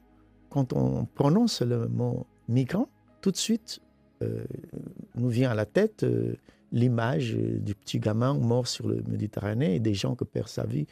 quand 0.49 0.73
on 0.73 1.05
prononce 1.05 1.61
le 1.61 1.87
mot 1.87 2.25
migrant, 2.47 2.87
tout 3.21 3.31
de 3.31 3.37
suite, 3.37 3.81
euh, 4.21 4.43
nous 5.15 5.29
vient 5.29 5.51
à 5.51 5.55
la 5.55 5.65
tête 5.65 6.03
euh, 6.03 6.35
l'image 6.71 7.35
euh, 7.35 7.59
du 7.59 7.75
petit 7.75 7.99
gamin 7.99 8.33
mort 8.33 8.67
sur 8.67 8.87
le 8.87 9.01
Méditerranée 9.07 9.75
et 9.75 9.79
des 9.79 9.93
gens 9.93 10.15
qui 10.15 10.25
perdent 10.25 10.47
sa 10.47 10.65
vie 10.65 10.85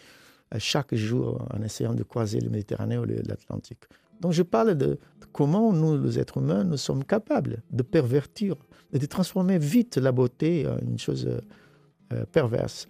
chaque 0.60 0.94
jour 0.96 1.46
en 1.54 1.62
essayant 1.64 1.94
de 1.96 2.04
croiser 2.04 2.40
le 2.40 2.50
Méditerranée 2.50 2.98
ou 2.98 3.06
l'Atlantique. 3.06 3.84
Donc 4.22 4.32
je 4.32 4.44
parle 4.44 4.76
de, 4.76 5.00
comment 5.34 5.74
nous, 5.74 6.02
les 6.02 6.20
êtres 6.20 6.38
humains, 6.38 6.64
nous 6.64 6.78
sommes 6.78 7.04
capables 7.04 7.62
de 7.72 7.84
pervertir 7.84 8.56
et 8.94 9.00
de 9.00 9.06
transformer 9.08 9.58
vite 9.58 9.98
la 9.98 10.12
beauté 10.12 10.66
en 10.68 10.78
une 10.78 11.00
chose 11.00 11.28
perverse. 12.32 12.88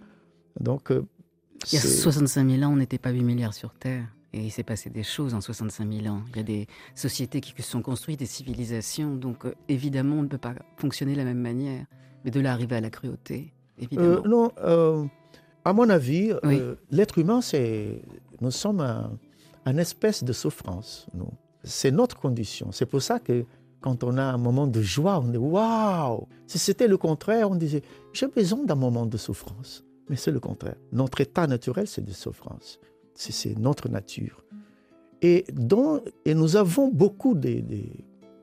Donc, 0.60 0.90
Il 0.92 1.74
y 1.74 1.78
a 1.78 1.80
c'est- 1.82 1.88
65 1.88 2.48
000 2.50 2.64
ans, 2.64 2.74
on 2.74 2.76
n'était 2.76 2.98
pas 3.00 3.12
8 3.12 3.24
milliards 3.24 3.54
sur 3.54 3.74
Terre. 3.74 4.14
Et 4.36 4.40
il 4.40 4.52
s'est 4.52 4.64
passé 4.64 4.90
des 4.90 5.02
choses 5.02 5.34
en 5.34 5.40
65 5.40 5.90
000 5.90 6.14
ans. 6.14 6.22
Il 6.32 6.36
y 6.36 6.40
a 6.42 6.44
des 6.44 6.68
sociétés 6.94 7.40
qui 7.40 7.54
se 7.62 7.70
sont 7.70 7.82
construites, 7.82 8.20
des 8.20 8.26
civilisations. 8.26 9.16
Donc, 9.16 9.46
euh, 9.46 9.56
évidemment, 9.70 10.18
on 10.18 10.24
ne 10.24 10.28
peut 10.28 10.38
pas 10.38 10.54
fonctionner 10.76 11.14
de 11.14 11.18
la 11.18 11.24
même 11.24 11.40
manière. 11.40 11.86
Mais 12.26 12.32
de 12.32 12.42
là 12.42 12.52
arriver 12.52 12.76
à 12.76 12.82
la 12.82 12.90
cruauté, 12.90 13.54
évidemment. 13.80 14.08
Euh, 14.26 14.28
non, 14.28 14.52
euh, 14.58 15.06
à 15.64 15.72
mon 15.72 15.90
avis, 15.90 16.34
euh, 16.44 16.76
l'être 16.92 17.18
humain, 17.18 17.40
c'est, 17.40 18.02
nous 18.42 18.52
sommes 18.52 18.82
un, 18.82 19.18
un 19.66 19.78
espèce 19.78 20.22
de 20.22 20.34
souffrance. 20.34 21.08
Nous. 21.14 21.30
C'est 21.64 21.92
notre 21.92 22.20
condition. 22.20 22.74
C'est 22.74 22.86
pour 22.86 23.02
ça 23.02 23.20
que 23.20 23.46
quand 23.80 24.04
on 24.04 24.18
a 24.18 24.24
un 24.24 24.38
moment 24.38 24.68
de 24.68 24.82
joie, 24.82 25.20
on 25.20 25.30
dit 25.30 25.38
waouh. 25.38 26.28
Si 26.46 26.60
c'était 26.60 26.88
le 26.90 26.98
contraire, 26.98 27.50
on 27.50 27.56
disait 27.56 27.84
j'ai 28.12 28.28
besoin 28.28 28.66
d'un 28.66 28.76
moment 28.76 29.06
de 29.06 29.18
souffrance. 29.18 29.86
Mais 30.10 30.18
c'est 30.18 30.32
le 30.32 30.40
contraire. 30.40 30.76
Notre 30.92 31.22
état 31.22 31.48
naturel, 31.48 31.88
c'est 31.88 32.04
de 32.04 32.12
souffrance. 32.12 32.80
C'est, 33.16 33.58
notre 33.58 33.90
nature. 33.90 34.44
Et, 35.22 35.46
nous 35.56 36.56
avons 36.56 36.90
beaucoup 36.90 37.34
de, 37.34 37.62
de, 37.62 37.84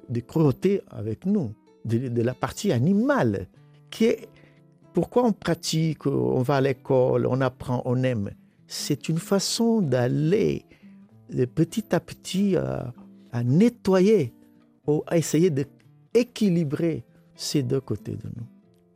de 0.08 0.20
cruauté 0.20 0.80
avec 0.90 1.26
nous, 1.26 1.52
de, 1.84 2.08
de 2.08 2.22
la 2.22 2.34
partie 2.34 2.72
animale, 2.72 3.46
qui 3.90 4.06
est 4.06 4.28
pourquoi 4.92 5.24
on 5.24 5.32
pratique, 5.32 6.06
on 6.06 6.42
va 6.42 6.56
à 6.56 6.60
l'école, 6.60 7.26
on 7.26 7.40
apprend, 7.40 7.82
on 7.84 8.02
aime 8.02 8.30
C'est 8.66 9.08
une 9.08 9.18
façon 9.18 9.80
d'aller 9.80 10.64
de 11.30 11.44
petit 11.44 11.94
à 11.94 12.00
petit 12.00 12.56
à, 12.56 12.92
à 13.32 13.42
nettoyer, 13.42 14.34
ou 14.86 15.02
à 15.06 15.16
essayer 15.16 15.50
d'équilibrer 15.50 17.04
ces 17.34 17.62
deux 17.62 17.80
côtés 17.80 18.12
de 18.12 18.28
nous. 18.36 18.46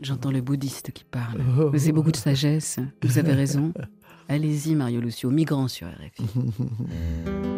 J'entends 0.01 0.31
le 0.31 0.43
bouddhiste 0.43 0.91
qui 0.93 1.05
parle. 1.05 1.41
Vous 1.41 1.83
avez 1.83 1.93
beaucoup 1.93 2.13
de 2.13 2.17
sagesse. 2.17 2.79
Vous 3.03 3.19
avez 3.19 3.33
raison. 3.33 3.73
Allez-y, 4.29 4.75
Mario 4.75 5.01
Lucio, 5.01 5.31
migrant 5.31 5.69
sur 5.69 5.89
RFI. 5.89 6.25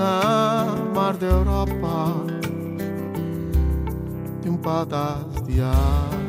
na 0.00 0.64
mar 0.94 1.14
da 1.18 1.26
Europa 1.26 2.24
de 4.40 4.48
um 4.48 4.56
pedaço 4.56 5.44
de 5.46 5.60
África. 5.60 6.20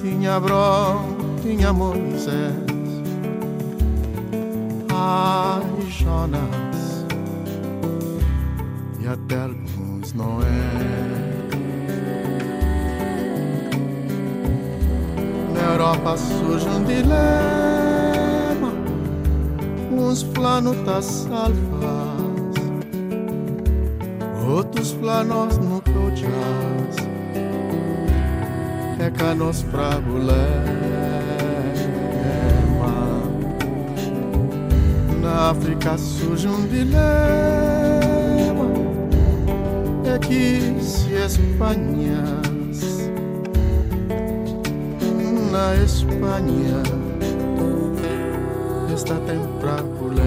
Tinha 0.00 0.36
Abrão, 0.36 1.04
tinha 1.42 1.72
Moisés, 1.74 2.54
ai 4.88 5.90
Jonas 5.90 7.04
e 8.98 9.06
até 9.06 9.42
alguns 9.42 10.14
Noé. 10.14 10.69
Europa 15.72 16.16
surge 16.16 16.68
um 16.68 16.84
dilema. 16.84 18.72
Uns 19.92 20.24
planetas 20.24 21.04
salvas 21.04 22.20
Outros 24.48 24.92
planos 24.94 25.58
no 25.58 25.80
coachas 25.82 26.96
É 28.98 29.10
canos 29.10 29.62
problema 29.62 30.80
Na 35.20 35.50
África 35.50 35.96
surge 35.96 36.48
um 36.48 36.66
dilema. 36.66 37.00
É 40.04 40.18
que 40.18 40.82
se 40.82 41.12
Espanhas 41.14 42.39
na 45.60 45.74
Espanha 45.76 46.82
está 48.94 49.16
tem 49.26 49.40
problema. 49.60 50.24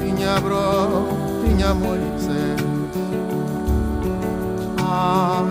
Tinha 0.00 0.36
Abrão, 0.36 1.08
tinha 1.42 1.72
Moisés, 1.72 2.60
ai 4.76 5.46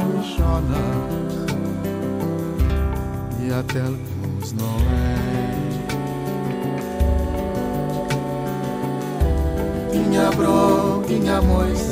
e 3.42 3.54
até 3.60 3.80
alguns 3.80 4.54
Noé. 4.54 5.18
Tinha 9.92 10.28
Abrão, 10.28 11.02
tinha 11.08 11.42
Moisés. 11.42 11.87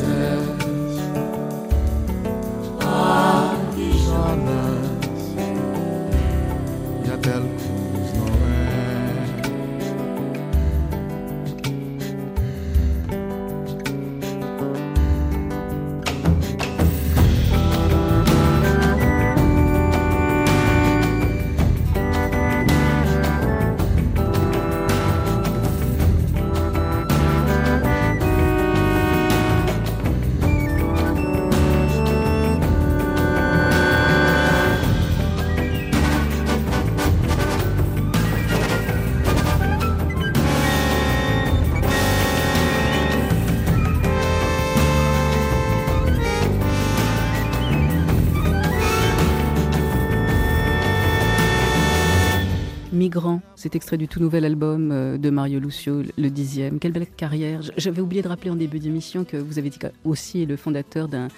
Cet 53.66 53.76
extrait 53.76 53.98
du 53.98 54.08
tout 54.08 54.20
nouvel 54.20 54.46
album 54.46 54.92
euh, 54.92 55.18
de 55.18 55.32
Mario 55.32 55.60
Lucio, 55.60 56.04
le 56.20 56.30
dixième. 56.30 56.78
Quelle 56.78 56.92
belle 56.92 57.08
carrière. 57.08 57.62
J'avais 57.78 58.00
oublié 58.00 58.22
de 58.22 58.28
rappeler 58.28 58.52
en 58.52 58.56
début 58.56 58.78
d'émission 58.78 59.24
que 59.24 59.38
vous 59.38 59.58
avez 59.58 59.70
été 59.70 59.88
aussi 60.04 60.46
le 60.46 60.56
fondateur 60.56 61.08
d'un 61.08 61.30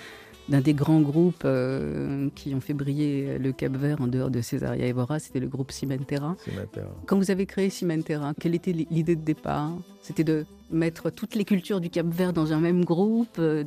d'un 0.49 0.59
des 0.59 0.73
grands 0.73 0.99
groupes 1.01 1.43
euh, 1.45 2.29
qui 2.35 2.53
ont 2.53 2.59
fait 2.59 2.73
briller 2.73 3.37
le 3.37 3.51
Cap 3.53 3.73
Vert 3.75 4.01
en 4.01 4.07
dehors 4.07 4.29
de 4.29 4.41
Césaria 4.41 4.87
Evora, 4.87 5.19
c'était 5.19 5.39
le 5.39 5.47
groupe 5.47 5.71
Cimentera. 5.71 6.35
Cimentera. 6.43 6.95
Quand 7.05 7.17
vous 7.17 7.31
avez 7.31 7.45
créé 7.45 7.69
Cimentera, 7.69 8.33
quelle 8.39 8.55
était 8.55 8.71
l'idée 8.73 9.15
de 9.15 9.23
départ? 9.23 9.71
C'était 10.01 10.23
de 10.23 10.45
mettre 10.69 11.09
toutes 11.09 11.35
les 11.35 11.45
cultures 11.45 11.79
du 11.79 11.89
Cap 11.89 12.07
Vert 12.07 12.33
dans 12.33 12.51
un 12.53 12.59
même 12.59 12.83
groupe 12.83 13.37
euh, 13.39 13.63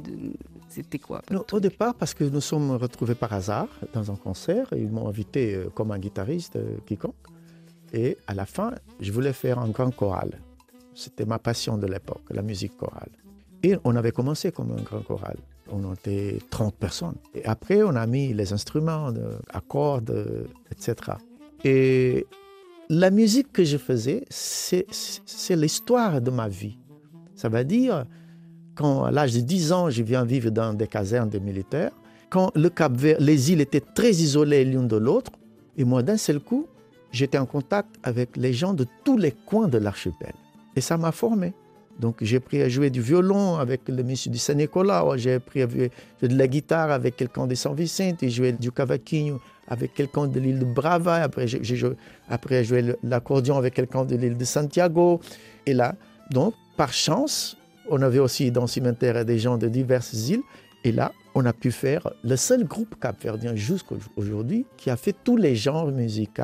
C'était 0.68 0.98
quoi? 0.98 1.22
Non, 1.30 1.44
au 1.52 1.60
départ, 1.60 1.94
parce 1.94 2.14
que 2.14 2.24
nous 2.24 2.40
sommes 2.40 2.72
retrouvés 2.72 3.14
par 3.14 3.32
hasard 3.32 3.68
dans 3.92 4.10
un 4.10 4.16
concert, 4.16 4.72
et 4.72 4.80
ils 4.80 4.90
m'ont 4.90 5.08
invité 5.08 5.54
euh, 5.54 5.68
comme 5.74 5.90
un 5.92 5.98
guitariste 5.98 6.56
euh, 6.56 6.76
quiconque. 6.86 7.14
Et 7.92 8.16
à 8.26 8.34
la 8.34 8.46
fin, 8.46 8.72
je 9.00 9.10
voulais 9.12 9.32
faire 9.32 9.58
un 9.58 9.68
grand 9.68 9.90
choral. 9.90 10.38
C'était 10.94 11.24
ma 11.24 11.38
passion 11.38 11.76
de 11.78 11.86
l'époque, 11.86 12.22
la 12.30 12.42
musique 12.42 12.76
chorale. 12.76 13.10
Et 13.62 13.76
on 13.84 13.94
avait 13.96 14.12
commencé 14.12 14.52
comme 14.52 14.72
un 14.72 14.82
grand 14.82 15.00
choral. 15.02 15.36
On 15.72 15.92
était 15.94 16.38
30 16.50 16.74
personnes. 16.74 17.14
Et 17.34 17.44
après, 17.44 17.82
on 17.82 17.94
a 17.94 18.06
mis 18.06 18.32
les 18.34 18.52
instruments, 18.52 19.12
accords, 19.52 20.02
de- 20.02 20.46
etc. 20.70 20.94
Et 21.64 22.26
la 22.88 23.10
musique 23.10 23.52
que 23.52 23.62
je 23.64 23.76
faisais, 23.76 24.24
c'est 24.30 24.86
c'est 24.90 25.56
l'histoire 25.56 26.20
de 26.20 26.30
ma 26.30 26.48
vie. 26.48 26.76
Ça 27.36 27.48
veut 27.48 27.64
dire, 27.64 28.04
quand 28.74 29.04
à 29.04 29.10
l'âge 29.10 29.34
de 29.34 29.40
10 29.40 29.72
ans, 29.72 29.90
je 29.90 30.02
viens 30.02 30.24
vivre 30.24 30.50
dans 30.50 30.74
des 30.74 30.86
casernes 30.88 31.28
de 31.30 31.38
militaires, 31.38 31.92
quand 32.30 32.50
le 32.56 32.68
Cap 32.70 32.92
Vert, 32.96 33.18
les 33.20 33.52
îles 33.52 33.60
étaient 33.60 33.80
très 33.94 34.10
isolées 34.12 34.64
l'une 34.64 34.88
de 34.88 34.96
l'autre, 34.96 35.32
et 35.76 35.84
moi, 35.84 36.02
d'un 36.02 36.16
seul 36.16 36.40
coup, 36.40 36.66
j'étais 37.12 37.38
en 37.38 37.46
contact 37.46 37.88
avec 38.02 38.36
les 38.36 38.52
gens 38.52 38.74
de 38.74 38.86
tous 39.04 39.16
les 39.16 39.32
coins 39.32 39.68
de 39.68 39.78
l'archipel. 39.78 40.32
Et 40.76 40.80
ça 40.80 40.96
m'a 40.96 41.12
formé. 41.12 41.52
Donc, 41.98 42.16
j'ai 42.22 42.38
appris 42.38 42.62
à 42.62 42.68
jouer 42.68 42.88
du 42.88 43.02
violon 43.02 43.56
avec 43.56 43.82
le 43.88 44.02
monsieur 44.02 44.30
du 44.30 44.38
Saint-Nicolas, 44.38 45.04
j'ai 45.16 45.34
appris 45.34 45.60
à 45.62 45.68
jouer 45.68 45.90
de 46.22 46.34
la 46.34 46.46
guitare 46.46 46.90
avec 46.90 47.16
quelqu'un 47.16 47.46
de 47.46 47.54
Saint-Vicente, 47.54 48.22
et 48.22 48.30
joué 48.30 48.52
du 48.52 48.72
cavaquinho 48.72 49.38
avec 49.68 49.92
quelqu'un 49.92 50.26
de 50.26 50.40
l'île 50.40 50.58
de 50.60 50.64
Brava, 50.64 51.16
après 51.16 51.46
j'ai 51.46 51.62
j'ai 51.62 51.76
joué, 51.76 51.92
après, 52.28 52.64
j'ai 52.64 52.64
joué 52.64 52.82
le- 52.82 52.98
l'accordion 53.02 53.56
avec 53.58 53.74
quelqu'un 53.74 54.04
de 54.04 54.16
l'île 54.16 54.36
de 54.36 54.44
Santiago. 54.44 55.20
Et 55.66 55.74
là, 55.74 55.94
donc, 56.30 56.54
par 56.76 56.92
chance, 56.92 57.56
on 57.90 58.00
avait 58.00 58.18
aussi 58.18 58.50
dans 58.50 58.66
Cimetière 58.66 59.24
des 59.24 59.38
gens 59.38 59.58
de 59.58 59.68
diverses 59.68 60.28
îles. 60.28 60.42
Et 60.84 60.92
là, 60.92 61.12
on 61.34 61.44
a 61.44 61.52
pu 61.52 61.70
faire 61.70 62.08
le 62.24 62.36
seul 62.36 62.64
groupe 62.64 62.98
capverdien 62.98 63.54
jusqu'à 63.54 63.96
aujourd'hui 64.16 64.64
qui 64.78 64.88
a 64.88 64.96
fait 64.96 65.14
tous 65.22 65.36
les 65.36 65.54
genres 65.54 65.92
musicaux 65.92 66.42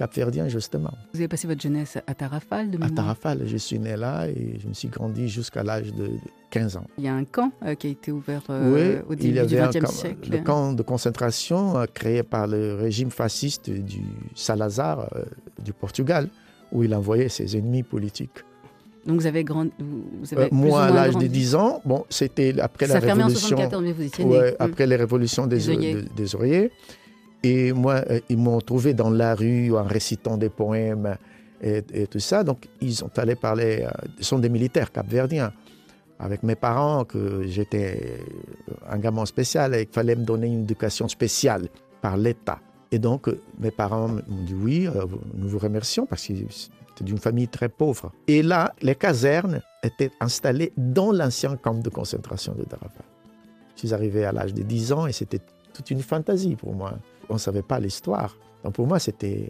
capverdiens, 0.00 0.48
justement. 0.48 0.94
Vous 1.12 1.20
avez 1.20 1.28
passé 1.28 1.46
votre 1.46 1.60
jeunesse 1.60 1.98
à 2.06 2.14
Tarrafal 2.14 2.70
de 2.70 2.82
À 2.82 2.88
Tarrafal, 2.88 3.42
je 3.44 3.56
suis 3.58 3.78
né 3.78 3.96
là 3.96 4.28
et 4.28 4.58
je 4.58 4.66
me 4.66 4.72
suis 4.72 4.88
grandi 4.88 5.28
jusqu'à 5.28 5.62
l'âge 5.62 5.92
de 5.92 6.12
15 6.48 6.78
ans. 6.78 6.86
Il 6.96 7.04
y 7.04 7.08
a 7.08 7.14
un 7.14 7.24
camp 7.24 7.52
euh, 7.62 7.74
qui 7.74 7.88
a 7.88 7.90
été 7.90 8.10
ouvert 8.10 8.42
euh, 8.48 9.02
au 9.06 9.12
il 9.12 9.18
début 9.18 9.28
y 9.28 9.46
du 9.46 9.58
avait 9.58 9.78
un 9.78 9.80
XXe 9.82 9.90
siècle. 9.92 10.30
le 10.30 10.38
camp 10.38 10.72
de 10.72 10.82
concentration 10.82 11.76
euh, 11.76 11.84
créé 11.92 12.22
par 12.22 12.46
le 12.46 12.76
régime 12.76 13.10
fasciste 13.10 13.68
du 13.68 14.00
Salazar 14.34 15.10
du 15.62 15.74
Portugal, 15.74 16.30
où 16.72 16.82
il 16.82 16.94
envoyait 16.94 17.28
ses 17.28 17.58
ennemis 17.58 17.82
politiques. 17.82 18.42
Donc 19.04 19.20
vous 19.20 19.26
avez 19.26 19.44
grandi. 19.44 19.70
Vous 19.78 20.34
avez 20.34 20.48
plus 20.48 20.56
ou 20.56 20.60
moi, 20.60 20.84
à 20.84 20.90
l'âge 20.90 21.08
de 21.08 21.20
grandi. 21.20 21.28
10 21.28 21.54
ans, 21.56 21.82
bon, 21.84 22.04
c'était 22.08 22.58
après 22.58 22.86
Ça 22.86 22.94
la 22.94 23.00
fermait 23.00 23.24
en 23.24 23.26
révolution. 23.26 23.56
74, 23.56 23.82
mais 23.84 23.92
vous 23.92 24.02
étiez 24.02 24.24
né. 24.24 24.30
Ouais, 24.30 24.56
après 24.58 24.86
les 24.86 24.96
révolutions 24.96 25.46
des, 25.46 25.58
Des 26.16 26.34
oreillers. 26.34 26.70
Et 27.42 27.72
moi, 27.72 28.02
euh, 28.10 28.20
ils 28.28 28.36
m'ont 28.36 28.60
trouvé 28.60 28.94
dans 28.94 29.10
la 29.10 29.34
rue 29.34 29.74
en 29.76 29.84
récitant 29.84 30.36
des 30.36 30.50
poèmes 30.50 31.16
et, 31.62 32.06
tout 32.06 32.18
ça. 32.20 32.44
Donc, 32.44 32.68
ils 32.80 32.94
sont 32.94 33.18
allés 33.18 33.34
parler. 33.36 33.82
euh, 33.84 33.90
Ils 34.18 34.24
sont 34.24 34.38
des 34.38 34.48
militaires 34.48 34.92
capverdiens. 34.92 35.52
Avec 36.18 36.42
mes 36.42 36.54
parents, 36.54 37.04
que 37.04 37.44
j'étais 37.46 38.18
un 38.90 38.98
gamin 38.98 39.24
spécial 39.24 39.74
et 39.74 39.86
qu'il 39.86 39.94
fallait 39.94 40.16
me 40.16 40.24
donner 40.24 40.48
une 40.48 40.62
éducation 40.64 41.08
spéciale 41.08 41.68
par 42.02 42.18
l'État. 42.18 42.58
Et 42.92 42.98
donc, 42.98 43.28
euh, 43.28 43.40
mes 43.58 43.70
parents 43.70 44.08
m'ont 44.08 44.44
dit 44.44 44.54
oui, 44.54 44.86
euh, 44.86 45.06
nous 45.34 45.48
vous 45.48 45.58
remercions 45.58 46.04
parce 46.06 46.26
que 46.26 46.34
c'était 46.50 47.04
d'une 47.04 47.18
famille 47.18 47.48
très 47.48 47.68
pauvre. 47.70 48.12
Et 48.28 48.42
là, 48.42 48.74
les 48.82 48.94
casernes 48.94 49.62
étaient 49.82 50.10
installées 50.20 50.72
dans 50.76 51.10
l'ancien 51.12 51.56
camp 51.56 51.74
de 51.74 51.88
concentration 51.88 52.52
de 52.54 52.64
Darafat. 52.64 53.04
Je 53.76 53.80
suis 53.86 53.94
arrivé 53.94 54.26
à 54.26 54.32
l'âge 54.32 54.52
de 54.52 54.62
10 54.62 54.92
ans 54.92 55.06
et 55.06 55.12
c'était 55.12 55.40
toute 55.72 55.90
une 55.90 56.02
fantaisie 56.02 56.56
pour 56.56 56.74
moi. 56.74 56.98
On 57.30 57.34
ne 57.34 57.38
savait 57.38 57.62
pas 57.62 57.80
l'histoire. 57.80 58.36
Donc 58.64 58.74
pour 58.74 58.86
moi, 58.86 58.98
c'était 58.98 59.48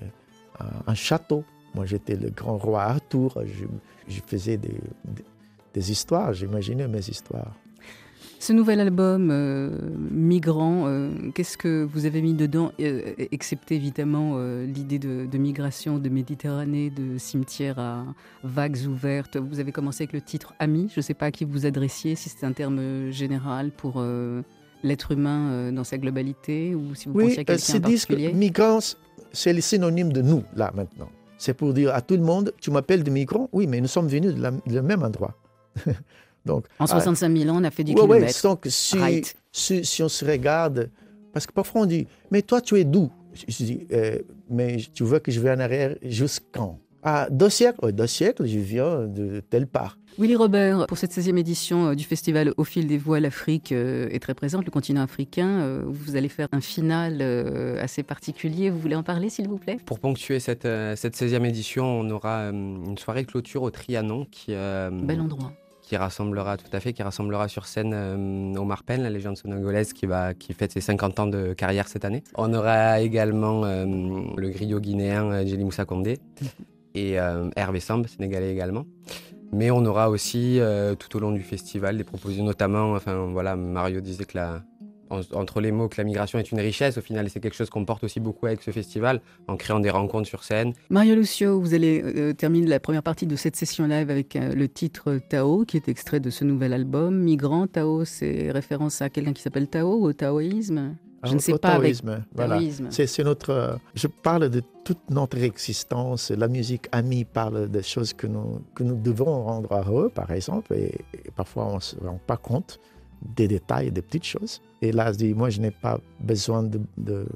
un, 0.86 0.94
château. 0.94 1.44
Moi, 1.74 1.86
j'étais 1.86 2.16
le 2.16 2.30
grand 2.30 2.58
roi 2.58 2.82
Arthur. 2.82 3.34
Je, 3.44 3.64
je 4.08 4.20
faisais 4.26 4.56
des, 4.56 5.90
histoires, 5.90 6.32
j'imaginais 6.32 6.88
mes 6.88 7.08
histoires. 7.08 7.54
Ce 8.40 8.54
nouvel 8.54 8.80
album, 8.80 9.28
euh, 9.30 9.70
Migrant, 10.10 10.84
euh, 10.86 11.10
qu'est-ce 11.34 11.58
que 11.58 11.84
vous 11.84 12.06
avez 12.06 12.22
mis 12.22 12.32
dedans, 12.32 12.72
euh, 12.80 13.12
excepté 13.32 13.74
évidemment 13.74 14.36
euh, 14.36 14.64
l'idée 14.64 14.98
de, 14.98 15.36
migration 15.36 15.98
de 15.98 16.08
Méditerranée, 16.08 16.88
de 16.88 17.18
cimetière 17.18 17.78
à 17.78 18.06
vagues 18.42 18.78
ouvertes? 18.88 19.36
Vous 19.36 19.60
avez 19.60 19.72
commencé 19.72 20.04
avec 20.04 20.14
le 20.14 20.22
titre 20.22 20.54
Ami. 20.58 20.88
Je 20.88 21.00
ne 21.00 21.02
sais 21.02 21.12
pas 21.12 21.26
à 21.26 21.30
qui 21.30 21.44
vous 21.44 21.66
adressiez, 21.66 22.14
si 22.14 22.30
c'est 22.30 22.46
un 22.46 22.52
terme 22.52 23.10
général 23.10 23.72
pour 23.72 24.02
l'être 24.82 25.12
humain 25.12 25.50
euh, 25.50 25.70
dans 25.72 25.84
sa 25.84 25.98
globalité 25.98 26.74
ou 26.74 26.94
si 26.94 27.08
vous 27.08 27.14
Oui, 27.14 27.24
pensiez 27.24 27.38
à 27.38 27.40
euh, 27.42 27.44
quelqu'un 27.44 27.74
en 27.76 27.80
particulier? 27.80 28.32
migrants, 28.32 28.78
c'est 29.32 29.52
le 29.52 29.60
synonyme 29.60 30.12
de 30.12 30.22
nous, 30.22 30.42
là, 30.56 30.70
maintenant. 30.74 31.08
C'est 31.38 31.54
pour 31.54 31.72
dire 31.72 31.94
à 31.94 32.02
tout 32.02 32.14
le 32.16 32.22
monde, 32.22 32.52
tu 32.60 32.70
m'appelles 32.70 33.02
de 33.02 33.10
migrant 33.10 33.48
Oui, 33.52 33.66
mais 33.66 33.80
nous 33.80 33.88
sommes 33.88 34.08
venus 34.08 34.34
de 34.34 34.42
la- 34.42 34.50
du 34.50 34.80
même 34.82 35.02
endroit. 35.02 35.34
Donc, 36.46 36.66
En 36.78 36.84
ah, 36.84 36.86
65 36.86 37.36
000 37.36 37.50
ans, 37.54 37.60
on 37.60 37.64
a 37.64 37.70
fait 37.70 37.84
du 37.84 37.92
Ouais, 37.92 38.00
kilomètre. 38.00 38.42
donc 38.42 38.64
si, 38.68 38.98
Right. 38.98 39.34
si, 39.52 39.84
si 39.84 40.02
on 40.02 40.08
se 40.08 40.24
regarde, 40.24 40.90
parce 41.32 41.46
que 41.46 41.52
parfois 41.52 41.82
on 41.82 41.86
dit, 41.86 42.06
mais 42.30 42.40
toi 42.42 42.60
tu 42.62 42.78
es 42.78 42.84
d'où 42.84 43.10
Je 43.34 43.44
dis, 43.64 43.86
Euh, 43.92 44.18
mais 44.48 44.78
tu 44.94 45.04
veux 45.04 45.18
que 45.18 45.30
je 45.30 45.38
vais 45.40 45.50
en 45.50 45.60
arrière 45.60 45.94
jusqu'en 46.02 46.78
Ah, 47.02 47.28
deux 47.30 47.48
siècles 47.48 47.78
Oui, 47.82 47.92
deux 47.94 48.06
siècles, 48.06 48.46
je 48.46 48.58
viens 48.58 49.06
de 49.06 49.40
telle 49.40 49.66
part. 49.66 49.96
Willy 50.18 50.36
Robert, 50.36 50.86
pour 50.86 50.98
cette 50.98 51.12
16e 51.12 51.38
édition 51.38 51.86
euh, 51.88 51.94
du 51.94 52.04
festival 52.04 52.52
Au 52.58 52.64
fil 52.64 52.86
des 52.86 52.98
voix, 52.98 53.20
l'Afrique 53.20 53.72
euh, 53.72 54.08
est 54.10 54.18
très 54.18 54.34
présente, 54.34 54.64
le 54.66 54.70
continent 54.70 55.00
africain. 55.02 55.48
Euh, 55.48 55.82
Vous 55.86 56.16
allez 56.16 56.28
faire 56.28 56.48
un 56.52 56.60
final 56.60 57.22
assez 57.80 58.02
particulier. 58.02 58.68
Vous 58.70 58.78
voulez 58.78 58.96
en 58.96 59.02
parler, 59.02 59.30
s'il 59.30 59.48
vous 59.48 59.56
plaît? 59.56 59.78
Pour 59.86 59.98
ponctuer 59.98 60.40
cette, 60.40 60.68
cette 60.96 61.16
16e 61.16 61.44
édition, 61.46 61.84
on 61.86 62.10
aura 62.10 62.50
une 62.50 62.98
soirée 62.98 63.22
de 63.22 63.28
clôture 63.28 63.62
au 63.62 63.70
Trianon 63.70 64.26
qui, 64.30 64.46
euh, 64.50 64.90
Bel 64.92 65.20
endroit. 65.20 65.52
qui 65.82 65.96
rassemblera 65.96 66.56
tout 66.58 66.68
à 66.72 66.80
fait, 66.80 66.92
qui 66.92 67.02
rassemblera 67.02 67.48
sur 67.48 67.66
scène 67.66 67.92
euh, 67.94 68.60
Omar 68.60 68.82
Penn, 68.82 69.02
la 69.02 69.10
légende 69.10 69.36
sénégalaise 69.38 69.92
qui 69.94 70.04
va 70.06 70.34
qui 70.34 70.52
fête 70.52 70.72
ses 70.72 70.80
50 70.82 71.20
ans 71.20 71.26
de 71.28 71.54
carrière 71.54 71.88
cette 71.88 72.04
année. 72.04 72.22
On 72.34 72.52
aura 72.52 73.00
également 73.00 73.64
euh, 73.64 73.86
le 74.36 74.48
griot 74.50 74.80
guinéen 74.80 75.46
Djeli 75.46 75.64
Moussa 75.64 75.84
Condé 75.86 76.18
et 76.94 77.18
euh, 77.20 77.48
Hervé 77.56 77.80
Samb, 77.80 78.06
sénégalais 78.06 78.52
également. 78.52 78.86
Mais 79.52 79.70
on 79.70 79.84
aura 79.84 80.10
aussi 80.10 80.60
euh, 80.60 80.94
tout 80.94 81.16
au 81.16 81.20
long 81.20 81.32
du 81.32 81.42
festival 81.42 81.96
des 81.96 82.04
propositions, 82.04 82.44
notamment, 82.44 82.92
enfin 82.92 83.26
voilà, 83.32 83.56
Mario 83.56 84.00
disait 84.00 84.24
que 84.24 84.38
la, 84.38 84.62
en- 85.10 85.20
entre 85.34 85.60
les 85.60 85.72
mots 85.72 85.88
que 85.88 85.96
la 85.98 86.04
migration 86.04 86.38
est 86.38 86.50
une 86.52 86.60
richesse, 86.60 86.96
au 86.98 87.00
final 87.02 87.28
c'est 87.28 87.40
quelque 87.40 87.56
chose 87.56 87.68
qu'on 87.70 87.84
porte 87.84 88.04
aussi 88.04 88.20
beaucoup 88.20 88.46
avec 88.46 88.62
ce 88.62 88.70
festival, 88.70 89.20
en 89.48 89.56
créant 89.56 89.80
des 89.80 89.90
rencontres 89.90 90.28
sur 90.28 90.44
scène, 90.44 90.72
Mario 90.88 91.14
Lucio, 91.14 91.60
vous 91.60 91.74
allez 91.74 92.02
euh, 92.04 92.32
terminer 92.32 92.66
la 92.66 92.80
première 92.80 93.02
partie 93.02 93.26
de 93.26 93.36
cette 93.36 93.56
session 93.56 93.86
live 93.86 94.08
avec 94.10 94.36
euh, 94.36 94.54
le 94.54 94.68
titre 94.68 95.18
Tao, 95.28 95.64
qui 95.64 95.76
est 95.76 95.88
extrait 95.88 96.20
de 96.20 96.30
ce 96.30 96.44
nouvel 96.44 96.72
album. 96.72 97.18
Migrant, 97.18 97.66
Tao, 97.66 98.04
c'est 98.04 98.50
référence 98.50 99.02
à 99.02 99.10
quelqu'un 99.10 99.32
qui 99.32 99.42
s'appelle 99.42 99.68
Tao, 99.68 100.00
au 100.02 100.12
taoïsme 100.12 100.96
Je 101.24 101.34
ne 101.34 101.38
sais 101.38 101.52
Au 101.52 101.58
pas 101.58 101.70
avec 101.70 101.82
taoïsme, 101.96 102.24
voilà. 102.34 102.56
taoïsme. 102.56 102.86
C'est 102.90 103.06
c'est 103.06 103.24
notre. 103.24 103.50
euh, 103.50 103.76
je 103.94 104.06
parle 104.06 104.48
de 104.48 104.62
toute 104.84 105.10
notre 105.10 105.36
existence. 105.38 106.30
La 106.30 106.48
musique 106.48 106.86
amie 106.92 107.24
parle 107.24 107.68
des 107.68 107.82
choses 107.82 108.12
que 108.14 108.26
nous, 108.26 108.62
que 108.74 108.82
nous 108.84 108.96
devons 108.96 109.44
rendre 109.44 109.70
heureux, 109.74 110.08
par 110.08 110.30
exemple, 110.30 110.72
et, 110.74 110.94
et 111.14 111.30
parfois 111.36 111.66
on 111.66 111.74
ne 111.76 111.80
se 111.80 111.96
rend 111.96 112.18
pas 112.26 112.38
compte 112.38 112.80
des 113.22 113.48
détails, 113.48 113.90
des 113.90 114.02
petites 114.02 114.24
choses. 114.24 114.60
Et 114.82 114.92
là, 114.92 115.12
je 115.12 115.18
dis, 115.18 115.34
moi, 115.34 115.50
je 115.50 115.60
n'ai 115.60 115.70
pas 115.70 115.98
besoin 116.20 116.62
de, 116.62 116.80
de 116.96 117.26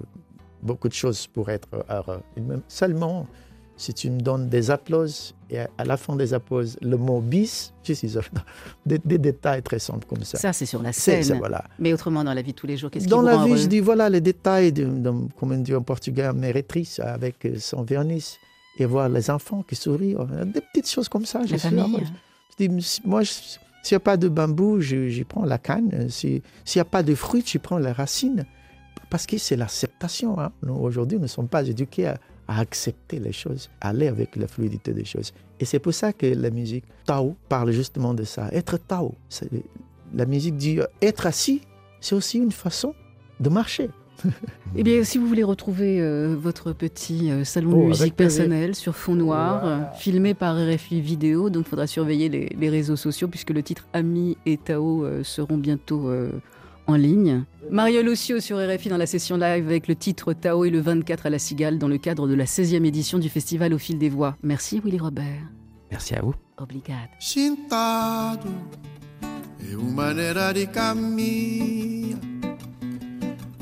beaucoup 0.63 0.89
de 0.89 0.95
choses 0.95 1.27
pour 1.27 1.51
être 1.51 1.69
heureux. 1.91 2.21
Seulement 2.69 3.27
si 3.77 3.93
tu 3.93 4.09
me 4.09 4.21
donnes 4.21 4.49
des 4.49 4.71
applauses 4.71 5.35
et 5.51 5.59
à, 5.59 5.85
la 5.85 5.97
fin 5.97 6.15
des 6.15 6.33
applauses, 6.33 6.79
le 6.81 6.97
mot 6.97 7.21
bis, 7.21 7.73
je 7.83 7.93
suis 7.93 8.17
heureux. 8.17 8.25
Des, 8.87 8.99
des 8.99 9.19
détails 9.19 9.63
très 9.63 9.81
simples 9.81 10.07
comme 10.07 10.23
ça. 10.23 10.39
Ça, 10.39 10.53
c'est 10.53 10.65
sur 10.65 10.81
la 10.81 10.93
scène. 10.93 11.39
voilà. 11.39 11.65
Mais 11.81 11.93
autrement, 11.93 12.23
dans 12.23 12.33
la 12.35 12.43
vie 12.43 12.53
de 12.53 12.57
tous 12.57 12.69
les 12.69 12.77
jours, 12.77 12.89
qu'est-ce 12.91 13.05
qui 13.07 13.11
Dans 13.11 13.21
vous 13.21 13.27
la 13.27 13.37
rend 13.37 13.45
vie, 13.47 13.51
heureux 13.51 13.61
je 13.63 13.67
dis 13.67 13.81
voilà 13.81 14.09
les 14.09 14.21
détails, 14.21 14.73
de, 14.73 14.85
de- 14.85 15.11
comme 15.37 15.51
on 15.53 15.59
dit 15.59 15.75
en 15.75 15.83
portugais, 15.83 16.33
mérétrice 16.33 17.01
avec 17.01 17.49
son 17.59 17.83
vernis 17.83 18.37
et 18.79 18.85
voir 18.87 19.09
les 19.09 19.29
enfants 19.29 19.63
qui 19.69 19.75
sourient, 19.75 20.17
des 20.47 20.61
petites 20.61 20.89
choses 20.89 21.09
comme 21.09 21.25
ça. 21.27 21.41
je 21.45 21.53
La 21.53 21.59
suis 21.59 21.69
famille. 21.69 21.95
heureux. 21.95 22.05
Je 22.59 22.67
dis, 22.69 22.87
moi, 23.05 23.23
je- 23.25 23.33
s'il 23.85 23.95
n'y 23.95 23.99
a 23.99 24.01
pas 24.01 24.17
de 24.17 24.29
bambou, 24.29 24.81
je 24.81 25.23
prends 25.23 25.45
la 25.45 25.59
canne. 25.59 26.09
Si- 26.11 26.43
S'il 26.65 26.79
n'y 26.81 26.83
a 26.83 26.87
pas 26.87 27.03
de 27.05 27.15
fruits, 27.15 27.45
je 27.47 27.59
prends 27.59 27.79
les 27.79 27.93
racines. 27.93 28.45
Parce 29.11 29.27
que 29.27 29.39
c'est 29.39 29.55
l'acceptation. 29.57 30.41
hein. 30.41 30.51
Aujourd'hui, 30.69 31.19
nous 31.19 31.25
ne 31.25 31.29
sommes 31.29 31.47
pas 31.49 31.63
éduqués 31.69 32.09
à, 32.09 32.19
à 32.49 32.59
accepter 32.61 33.21
les 33.21 33.33
choses, 33.33 33.71
à 33.81 33.91
aller 33.91 34.09
avec 34.09 34.35
la 34.37 34.49
fluidité 34.49 34.93
des 34.93 35.05
choses. 35.05 35.33
Et 35.61 35.65
c'est 35.65 35.79
pour 35.79 35.95
ça 35.95 36.13
que 36.13 36.27
la 36.27 36.51
musique 36.51 36.85
Tao 37.07 37.37
parle 37.49 37.71
justement 37.71 38.13
de 38.15 38.25
ça. 38.25 38.49
Être 38.53 38.77
Tao. 38.79 39.15
La 40.15 40.27
musique 40.27 40.57
dit 40.57 40.79
être 41.01 41.27
assis, 41.27 41.61
c'est 42.01 42.15
aussi 42.15 42.39
une 42.39 42.53
façon 42.53 42.95
de 43.41 43.49
marcher. 43.49 43.91
Eh 44.77 44.83
bien, 44.83 45.05
si 45.05 45.19
vous 45.19 45.27
voulez 45.27 45.43
retrouver 45.45 46.01
euh, 46.01 46.35
votre 46.39 46.73
petit 46.73 47.31
euh, 47.31 47.45
salon 47.45 47.73
Oh, 47.75 47.83
de 47.83 47.87
musique 47.89 48.17
personnel 48.17 48.75
sur 48.75 48.97
fond 48.97 49.15
noir, 49.15 49.61
Voilà. 49.61 49.77
euh, 49.77 49.95
filmé 49.99 50.35
par 50.35 50.57
RFI 50.57 51.01
Vidéo, 51.01 51.51
donc 51.51 51.67
il 51.67 51.71
faudra 51.71 51.87
surveiller 51.87 52.29
les, 52.29 52.49
les 52.59 52.69
réseaux 52.71 52.97
sociaux 52.97 53.29
puisque 53.29 53.51
le 53.51 53.63
titre 53.63 53.87
Ami 53.93 54.37
et 54.47 54.57
Tao 54.57 55.05
euh, 55.05 55.23
seront 55.23 55.59
bientôt 55.59 56.09
euh, 56.09 56.31
en 56.87 56.97
ligne. 56.97 57.45
Mario 57.71 58.03
Lucio 58.03 58.41
sur 58.41 58.59
RFI 58.59 58.89
dans 58.89 58.97
la 58.97 59.07
session 59.07 59.37
live 59.37 59.67
avec 59.67 59.87
le 59.89 59.95
titre 59.95 60.33
Tao 60.33 60.65
et 60.65 60.71
le 60.71 60.81
24 60.81 61.27
à 61.27 61.31
la 61.31 61.39
Cigale 61.39 61.79
dans 61.79 61.89
le 61.89 61.99
cadre 61.99 62.27
de 62.27 62.35
la 62.35 62.45
16e 62.45 62.85
édition 62.85 63.19
du 63.19 63.29
festival 63.29 63.73
Au 63.75 63.79
fil 63.79 63.99
des 63.99 64.09
voix. 64.09 64.37
Merci 64.43 64.81
Willy 64.85 64.99
Robert. 64.99 65.43
Merci 65.91 66.15
à 66.15 66.23
vous. 66.23 66.35
Obrigado. 66.59 67.09
Chintado 67.21 68.49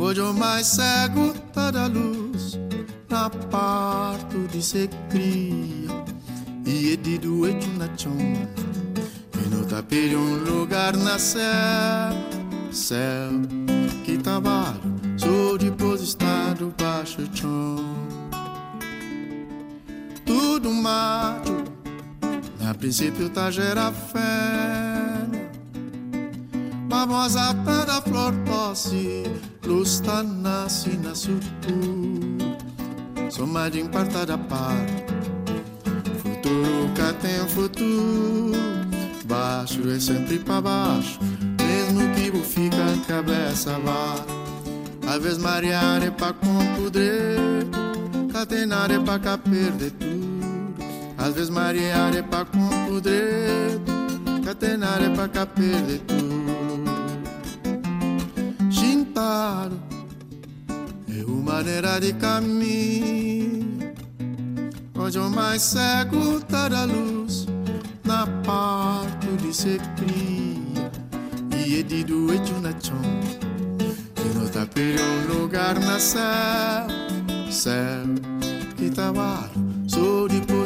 Hoje 0.03 0.21
o 0.21 0.35
mais 0.35 0.67
cego 0.67 1.33
tá 1.53 1.71
da 1.71 1.87
luz 1.87 2.59
na 3.09 3.31
parte 3.31 4.37
de 4.51 4.61
se 4.61 4.91
cria. 5.09 5.93
E 6.67 6.95
é 6.95 6.97
de 6.97 7.19
doente 7.19 7.69
na 7.79 7.89
chão. 7.97 8.17
E 8.19 9.49
no 9.49 9.65
tapete 9.65 10.17
um 10.17 10.39
lugar 10.43 10.97
na 10.97 11.21
céu. 11.21 11.41
Céu 12.73 13.31
que 14.05 14.19
trabalho, 14.19 14.81
sou 15.17 15.57
depositado 15.57 16.75
baixo 16.77 17.21
chão. 17.33 17.77
Tudo 20.27 20.73
mato 20.73 21.63
a 22.69 22.75
princípio 22.75 23.31
tá 23.31 23.53
gera 23.53 23.93
fé 23.93 25.42
Tá 26.93 27.85
da 27.87 28.03
flor 28.03 28.35
tosse 28.45 29.25
Luz 29.65 30.03
nasce 30.43 30.91
na 30.99 31.15
sucura 31.15 31.41
Soma 33.31 33.71
de 33.71 33.83
parta 33.85 34.27
da 34.27 34.37
par. 34.37 34.77
Futuro 36.19 36.91
cá 36.95 37.15
tem 37.15 37.49
futuro. 37.49 38.53
Baixo 39.25 39.89
é 39.89 39.99
sempre 39.99 40.39
pra 40.39 40.61
baixo. 40.61 41.19
Mesmo 41.63 42.15
que 42.15 42.31
o 42.37 42.43
fica 42.43 42.77
a 42.77 43.07
cabeça 43.07 43.79
vá. 43.79 44.17
Às 45.11 45.23
vezes 45.23 45.39
marear 45.39 46.03
é 46.03 46.11
pra 46.11 46.35
compudrer. 46.35 47.39
Catenar 48.31 48.91
é 48.91 48.99
pra 48.99 49.19
cá 49.19 49.39
perder 49.39 49.93
tudo. 49.93 50.23
Às 51.17 51.35
vezes 51.35 51.49
marear 51.49 52.15
é 52.15 52.21
pra 52.21 52.45
compudrer, 52.45 53.81
catenar 54.45 55.01
é 55.03 55.09
pra 55.09 55.29
cá 55.29 55.47
perder 55.47 56.01
tudo. 56.01 56.72
É 61.09 61.25
uma 61.27 61.53
maneira 61.53 62.01
de 62.01 62.13
caminho. 62.15 63.93
Hoje 64.95 65.19
o 65.19 65.29
mais 65.29 65.61
cego 65.63 66.41
tá 66.41 66.69
da 66.69 66.85
luz 66.85 67.47
na 68.05 68.27
parte 68.45 69.27
de 69.37 69.55
se 69.55 69.79
cria. 69.97 70.91
E 71.67 71.81
é 71.81 71.83
de 71.83 72.05
doente 72.05 72.53
na 72.55 72.71
chão. 72.71 72.97
E 74.17 74.39
no 74.39 74.49
tapete 74.49 75.03
um 75.03 75.41
lugar 75.41 75.79
na 75.79 75.99
céu, 75.99 76.87
céu 77.51 78.05
que 78.77 78.91
trabalho. 78.91 79.51
Sou 79.87 80.29
depositado 80.29 80.62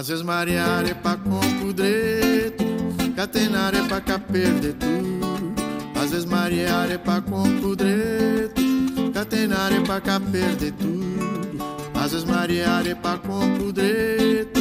Às 0.00 0.08
vezes 0.08 0.22
mareare 0.22 0.92
é 0.92 0.94
pa 0.94 1.14
compudreto, 1.14 2.64
catenare 3.14 3.76
é 3.76 3.82
perder 4.18 4.72
tudo. 4.72 5.52
Às 5.94 6.10
vezes 6.10 6.24
mareare 6.24 6.94
é 6.94 6.96
pa 6.96 7.20
compudreto, 7.20 8.62
catenare 9.12 9.78
perder 10.18 10.72
tudo. 10.72 11.58
Às 11.94 12.12
vezes 12.12 12.24
mareare 12.24 12.94
pa 12.94 13.18
compudreto, 13.18 14.60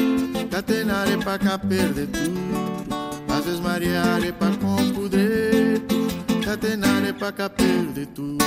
catenare 0.52 1.16
perder 1.58 2.08
tudo. 2.08 3.34
Às 3.34 3.46
vezes 3.46 3.62
mareare 3.62 4.34
pa 4.34 4.52
compudreto, 4.60 5.96
catenare 6.44 7.14
perder 7.48 8.08
tudo. 8.08 8.44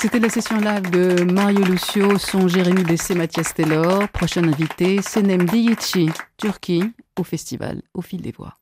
C'était 0.00 0.18
la 0.18 0.30
session 0.30 0.56
live 0.56 0.88
de 0.88 1.30
Mario 1.30 1.62
Lucio, 1.62 2.16
son 2.16 2.48
Jérémy 2.48 2.84
Bessé, 2.84 3.14
Mathias 3.14 3.52
Taylor. 3.52 4.08
Prochain 4.08 4.44
invité, 4.44 5.02
Senem 5.02 5.44
Diyici, 5.44 6.08
Turquie, 6.38 6.90
au 7.18 7.22
festival 7.22 7.82
Au 7.92 8.00
fil 8.00 8.22
des 8.22 8.32
voix. 8.32 8.54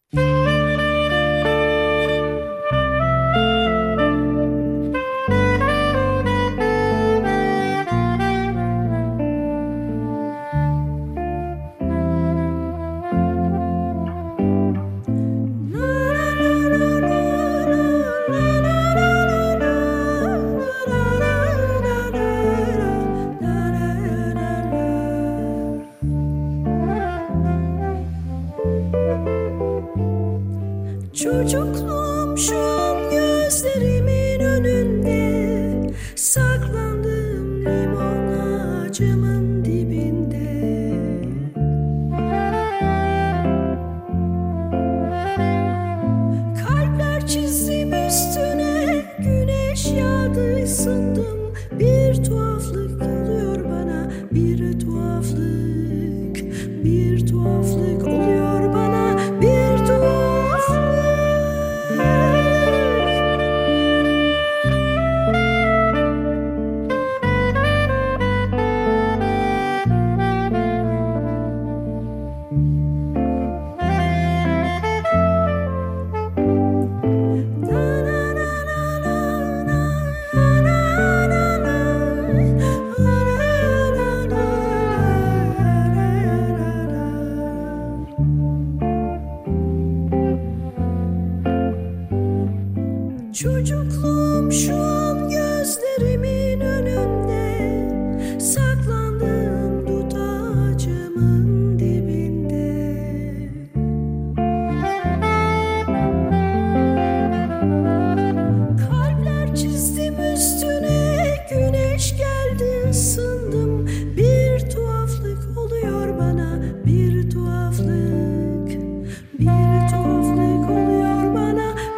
Çocukluğum 31.23 32.39
şam 32.39 33.11
gözleri 33.11 33.98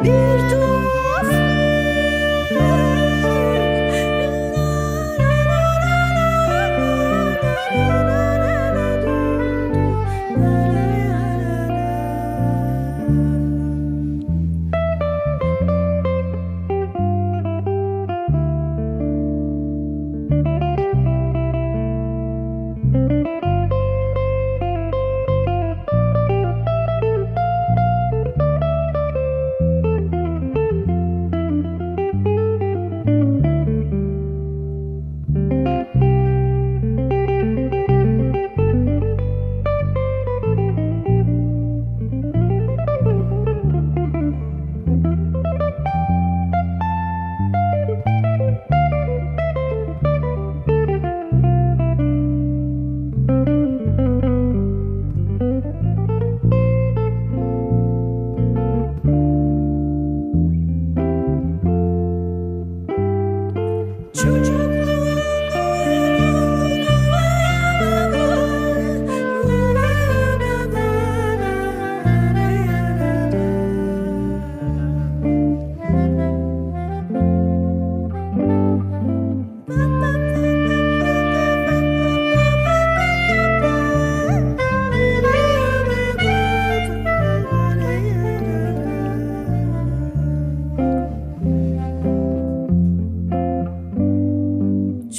Bir 0.03 0.49
tuhaflık 0.49 0.70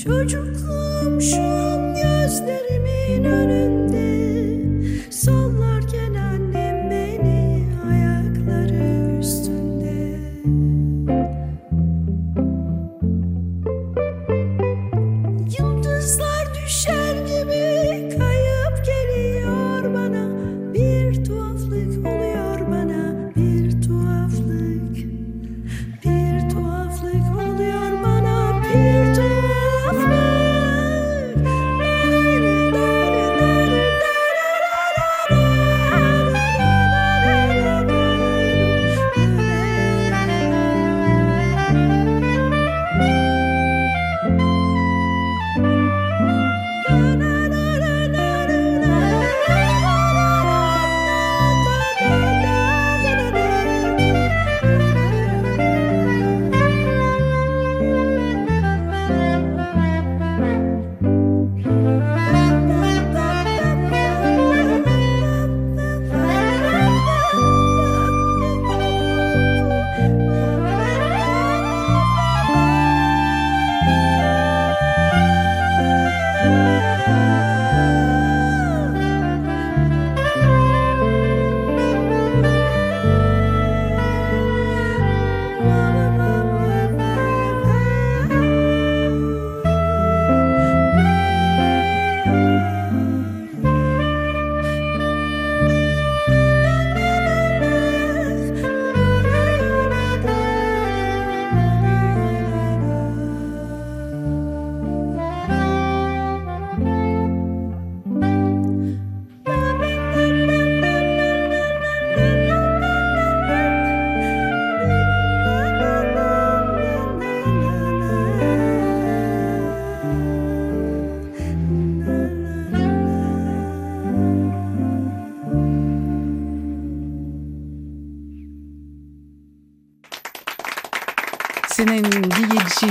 Çocukluğum 0.05 1.21
şu 1.21 1.43
an 1.43 1.95
gözlerimin 1.95 3.25
önünde 3.25 3.92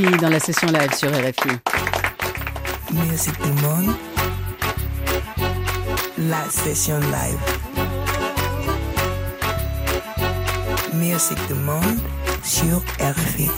Dans 0.01 0.29
la 0.29 0.39
session 0.39 0.67
live 0.67 0.93
sur 0.95 1.09
RFI. 1.09 1.59
Du 2.91 3.51
monde. 3.61 3.93
La 6.17 6.49
session 6.49 6.99
live. 6.99 7.37
Du 11.47 11.53
monde 11.53 11.99
sur 12.43 12.81
RFI. 12.99 13.49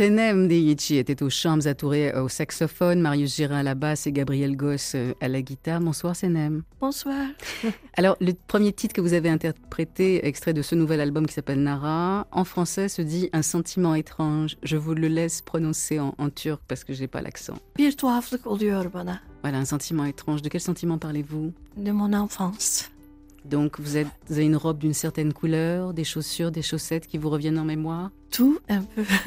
Senem 0.00 0.48
Diyechi 0.48 0.96
était 0.96 1.22
aux 1.22 1.28
chambres 1.28 1.68
à 1.68 1.74
Touré 1.74 2.14
au 2.14 2.30
saxophone, 2.30 3.02
Marius 3.02 3.36
Gérin 3.36 3.58
à 3.58 3.62
la 3.62 3.74
basse 3.74 4.06
et 4.06 4.12
Gabriel 4.12 4.56
Goss 4.56 4.94
euh, 4.94 5.12
à 5.20 5.28
la 5.28 5.42
guitare. 5.42 5.78
Bonsoir 5.78 6.16
Senem. 6.16 6.62
Bonsoir. 6.80 7.26
Alors, 7.98 8.16
le 8.18 8.32
premier 8.32 8.72
titre 8.72 8.94
que 8.94 9.02
vous 9.02 9.12
avez 9.12 9.28
interprété, 9.28 10.26
extrait 10.26 10.54
de 10.54 10.62
ce 10.62 10.74
nouvel 10.74 11.02
album 11.02 11.26
qui 11.26 11.34
s'appelle 11.34 11.62
Nara, 11.62 12.26
en 12.32 12.44
français 12.44 12.88
se 12.88 13.02
dit 13.02 13.28
Un 13.34 13.42
sentiment 13.42 13.94
étrange. 13.94 14.56
Je 14.62 14.78
vous 14.78 14.94
le 14.94 15.08
laisse 15.08 15.42
prononcer 15.42 16.00
en, 16.00 16.14
en 16.16 16.30
turc 16.30 16.62
parce 16.66 16.82
que 16.82 16.94
je 16.94 17.02
n'ai 17.02 17.06
pas 17.06 17.20
l'accent. 17.20 17.58
Bir 17.76 17.94
tuhaflık 17.94 18.46
oluyor 18.46 18.88
bana 18.88 19.20
Voilà, 19.42 19.58
un 19.58 19.66
sentiment 19.66 20.06
étrange. 20.06 20.40
De 20.40 20.48
quel 20.48 20.62
sentiment 20.62 20.96
parlez-vous? 20.96 21.52
De 21.76 21.92
mon 21.92 22.14
enfance. 22.14 22.90
Donc, 23.44 23.80
vous, 23.80 23.96
êtes, 23.96 24.06
vous 24.28 24.34
avez 24.34 24.44
une 24.44 24.56
robe 24.56 24.78
d'une 24.78 24.94
certaine 24.94 25.32
couleur, 25.32 25.92
des 25.94 26.04
chaussures, 26.04 26.50
des 26.50 26.62
chaussettes 26.62 27.06
qui 27.06 27.18
vous 27.18 27.30
reviennent 27.30 27.58
en 27.58 27.64
mémoire? 27.64 28.10
Tout 28.30 28.58
un 28.68 28.82
peu. 28.82 29.02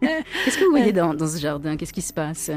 Qu'est-ce 0.00 0.58
que 0.58 0.64
vous 0.64 0.70
voyez 0.70 0.92
dans, 0.92 1.14
dans 1.14 1.26
ce 1.28 1.38
jardin? 1.38 1.76
Qu'est-ce 1.76 1.92
qui 1.92 2.02
se 2.02 2.12
passe? 2.12 2.50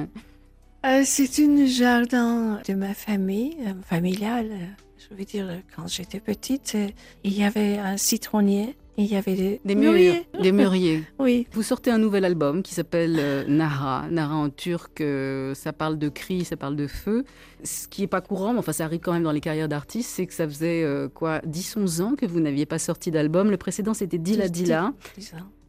Euh, 0.86 1.02
c'est 1.06 1.38
une 1.38 1.66
jardin 1.66 2.60
de 2.68 2.74
ma 2.74 2.94
famille, 2.94 3.56
euh, 3.62 3.74
familiale. 3.86 4.50
euh, 4.52 4.66
Je 4.98 5.16
veux 5.16 5.24
dire, 5.26 5.48
euh, 5.50 5.58
quand 5.76 5.88
j'étais 5.88 6.20
petite, 6.20 6.74
euh, 6.76 6.88
il 7.24 7.34
y 7.38 7.44
avait 7.44 7.78
un 7.78 7.98
citronnier, 7.98 8.76
il 8.98 9.06
y 9.06 9.16
avait 9.16 9.34
des, 9.36 9.62
Des 9.66 9.76
mûriers. 9.76 10.28
des 10.42 10.52
mûriers. 10.52 11.04
Oui, 11.20 11.48
Vous 11.52 11.64
sortez 11.64 11.90
un 11.92 11.98
nouvel 11.98 12.26
album 12.26 12.62
qui 12.64 12.74
s'appelle 12.74 13.18
euh, 13.20 13.44
Nara. 13.48 14.06
Nara 14.12 14.36
en 14.36 14.50
turc, 14.50 15.02
euh, 15.02 15.54
ça 15.56 15.74
parle 15.74 15.98
de 15.98 16.10
cris, 16.10 16.46
ça 16.46 16.58
parle 16.58 16.76
de 16.76 16.88
feu. 16.88 17.24
Ce 17.64 17.88
qui 17.88 18.02
n'est 18.02 18.08
pas 18.08 18.22
courant, 18.22 18.54
mais 18.54 18.60
enfin 18.60 18.74
ça 18.74 18.86
arrive 18.86 19.00
quand 19.00 19.14
même 19.14 19.24
dans 19.24 19.32
les 19.32 19.40
carrières 19.42 19.70
d'artistes, 19.70 20.10
c'est 20.10 20.26
que 20.28 20.34
ça 20.34 20.48
faisait 20.48 20.84
euh, 20.84 21.08
quoi 21.10 21.40
10-11 21.40 22.02
ans 22.02 22.16
que 22.16 22.26
vous 22.26 22.40
n'aviez 22.40 22.66
pas 22.66 22.78
sorti 22.80 23.10
d'album. 23.10 23.50
Le 23.50 23.58
précédent 23.58 23.94
c'était 23.94 24.18
Dila 24.18 24.48
Dix- 24.50 24.64
Dila. 24.64 24.94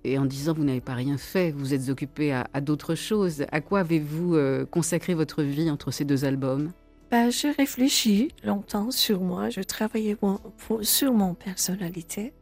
Et 0.06 0.18
en 0.18 0.26
disant 0.26 0.52
vous 0.52 0.64
n'avez 0.64 0.82
pas 0.82 0.92
rien 0.94 1.16
fait, 1.16 1.50
vous 1.52 1.72
êtes 1.72 1.88
occupé 1.88 2.30
à, 2.32 2.46
à 2.52 2.60
d'autres 2.60 2.94
choses. 2.94 3.44
À 3.50 3.60
quoi 3.62 3.80
avez-vous 3.80 4.34
euh, 4.34 4.66
consacré 4.66 5.14
votre 5.14 5.42
vie 5.42 5.70
entre 5.70 5.90
ces 5.90 6.04
deux 6.04 6.24
albums? 6.26 6.72
Ben, 7.10 7.30
j'ai 7.30 7.52
réfléchi 7.52 8.28
longtemps 8.44 8.90
sur 8.90 9.20
moi, 9.20 9.48
je 9.48 9.60
travaillais 9.60 10.16
mon- 10.20 10.40
pour- 10.66 10.84
sur 10.84 11.12
mon 11.14 11.32
personnalité. 11.34 12.32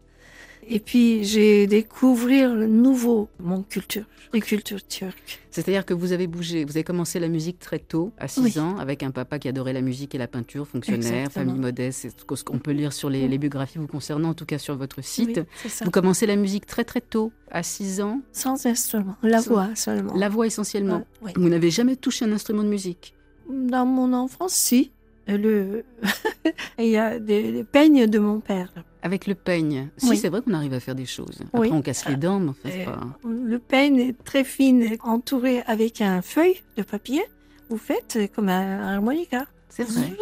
Et 0.69 0.79
puis, 0.81 1.25
j'ai 1.25 1.67
découvert 1.67 2.55
le 2.55 2.67
nouveau, 2.67 3.29
mon 3.41 3.63
culture, 3.63 4.05
la 4.33 4.41
culture 4.41 4.87
turque. 4.87 5.41
C'est-à-dire 5.51 5.85
que 5.85 5.93
vous 5.93 6.13
avez 6.13 6.27
bougé, 6.29 6.65
vous 6.65 6.71
avez 6.73 6.85
commencé 6.85 7.19
la 7.19 7.29
musique 7.29 7.59
très 7.59 7.79
tôt, 7.81 8.13
à 8.17 8.29
6 8.29 8.41
Oui. 8.41 8.59
ans, 8.59 8.77
avec 8.79 9.03
un 9.03 9.11
papa 9.11 9.39
qui 9.39 9.49
adorait 9.49 9.73
la 9.73 9.81
musique 9.81 10.15
et 10.15 10.19
la 10.19 10.29
peinture, 10.29 10.67
fonctionnaire, 10.67 11.03
Exactement. 11.27 11.47
famille 11.47 11.61
modeste, 11.61 11.99
c'est 12.03 12.37
ce 12.37 12.45
qu'on 12.45 12.59
peut 12.59 12.71
lire 12.71 12.93
sur 12.93 13.11
les, 13.11 13.27
les 13.29 13.39
biographies 13.39 13.79
vous 13.79 13.89
concernant, 13.89 14.31
en 14.31 14.35
tout 14.35 14.47
cas 14.47 14.59
sur 14.59 14.77
votre 14.77 15.03
site. 15.03 15.41
Oui. 15.65 15.71
Vous 15.85 15.91
commencez 15.91 16.27
la 16.27 16.37
musique 16.37 16.67
très 16.67 16.85
très 16.85 17.01
tôt, 17.01 17.33
à 17.51 17.63
6 17.63 18.01
ans, 18.01 18.21
Sans 18.33 18.65
instrument, 18.67 19.17
la 19.23 19.41
voix 19.41 19.69
seulement. 19.75 20.15
la 20.15 20.29
voix 20.29 20.47
essentiellement. 20.47 21.05
Oui. 21.23 21.33
Vous 21.37 21.49
n'avez 21.49 21.71
jamais 21.71 21.97
touché 21.97 22.25
un 22.25 22.33
instrument 22.33 22.63
de 22.63 22.69
musique? 22.69 23.15
Dans 23.51 23.85
mon 23.85 24.13
enfance, 24.13 24.53
si. 24.53 24.93
Le... 25.29 25.85
Il 26.79 26.87
y 26.87 26.97
a 26.97 27.19
des, 27.19 27.65
peignes 27.65 28.07
de 28.07 28.19
mon 28.19 28.41
père. 28.41 28.73
Avec 29.03 29.27
le 29.27 29.35
peigne. 29.35 29.89
Si, 29.97 30.11
Oui. 30.11 30.17
c'est 30.17 30.29
vrai 30.29 30.43
qu'on 30.43 30.53
arrive 30.55 30.75
à 30.75 30.81
faire 30.81 30.95
des 30.95 31.07
choses. 31.07 31.41
Après, 31.47 31.59
Oui. 31.61 31.71
on 31.73 31.83
casse 31.83 32.09
les 32.09 32.17
dents, 32.17 32.41
mais 32.41 32.51
enfin, 32.51 32.61
c'est 32.71 32.83
Euh, 32.83 32.85
pas... 32.87 33.01
Le 33.25 33.59
peigne 33.59 33.99
est 34.01 34.25
très 34.25 34.45
fine, 34.45 34.97
entouré 35.03 35.63
avec 35.67 36.01
un 36.01 36.23
feuille 36.23 36.63
de 36.77 36.83
papier. 36.83 37.23
Vous 37.69 37.79
faites 37.79 38.19
comme 38.35 38.49
un 38.49 38.95
harmonica. 38.95 39.47
C'est 39.75 39.85
vrai. 39.85 40.13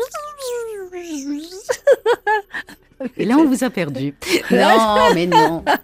Et 3.16 3.24
là, 3.24 3.36
on 3.38 3.46
vous 3.46 3.64
a 3.64 3.70
perdu. 3.70 4.14
non, 4.50 5.14
mais 5.14 5.26
non. 5.26 5.64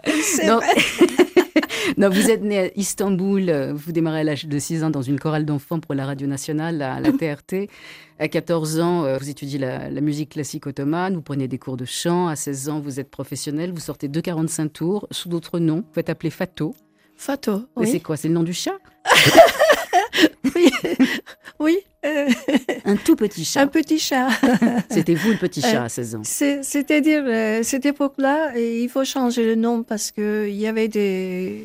Non. 1.96 2.10
vous 2.10 2.30
êtes 2.30 2.42
né 2.42 2.58
à 2.58 2.70
Istanbul, 2.76 3.72
vous 3.72 3.92
démarrez 3.92 4.20
à 4.20 4.24
l'âge 4.24 4.46
de 4.46 4.58
6 4.58 4.84
ans 4.84 4.90
dans 4.90 5.02
une 5.02 5.18
chorale 5.18 5.46
d'enfants 5.46 5.80
pour 5.80 5.94
la 5.94 6.04
radio 6.04 6.26
nationale, 6.26 6.76
la, 6.76 7.00
la 7.00 7.10
TRT. 7.12 7.70
À 8.18 8.28
14 8.28 8.80
ans, 8.80 9.04
euh, 9.04 9.16
vous 9.18 9.30
étudiez 9.30 9.58
la, 9.58 9.88
la 9.88 10.00
musique 10.00 10.30
classique 10.32 10.66
ottomane, 10.66 11.14
vous 11.14 11.22
prenez 11.22 11.48
des 11.48 11.58
cours 11.58 11.76
de 11.76 11.86
chant. 11.86 12.28
À 12.28 12.36
16 12.36 12.68
ans, 12.68 12.80
vous 12.80 13.00
êtes 13.00 13.10
professionnel, 13.10 13.72
vous 13.72 13.80
sortez 13.80 14.08
2,45 14.08 14.68
tours 14.68 15.08
sous 15.10 15.28
d'autres 15.28 15.58
noms. 15.58 15.84
Vous 15.94 16.00
êtes 16.00 16.10
appelé 16.10 16.30
Fato. 16.30 16.74
Fato. 17.16 17.66
Oui. 17.76 17.88
c'est 17.90 18.00
quoi? 18.00 18.16
C'est 18.16 18.28
le 18.28 18.34
nom 18.34 18.42
du 18.42 18.52
chat? 18.52 18.76
oui. 20.54 20.70
oui. 21.60 21.78
euh, 22.04 22.28
Un 22.84 22.96
tout 22.96 23.16
petit 23.16 23.42
un 23.42 23.44
chat. 23.44 23.66
petit 23.66 23.98
chat. 23.98 24.28
C'était 24.90 25.14
vous 25.14 25.30
le 25.30 25.36
petit 25.36 25.60
chat 25.60 25.82
Euh, 25.82 25.84
à 25.86 25.88
16 25.88 26.14
ans. 26.16 26.20
C'est- 26.24 26.62
C'est-à-dire, 26.62 27.24
euh, 27.26 27.62
cette 27.62 27.86
époque-là, 27.86 28.56
il 28.58 28.88
faut 28.88 29.04
changer 29.04 29.44
le 29.44 29.54
nom 29.54 29.82
parce 29.82 30.10
qu'il 30.12 30.50
y 30.54 30.66
avait 30.66 30.88
des 30.88 31.62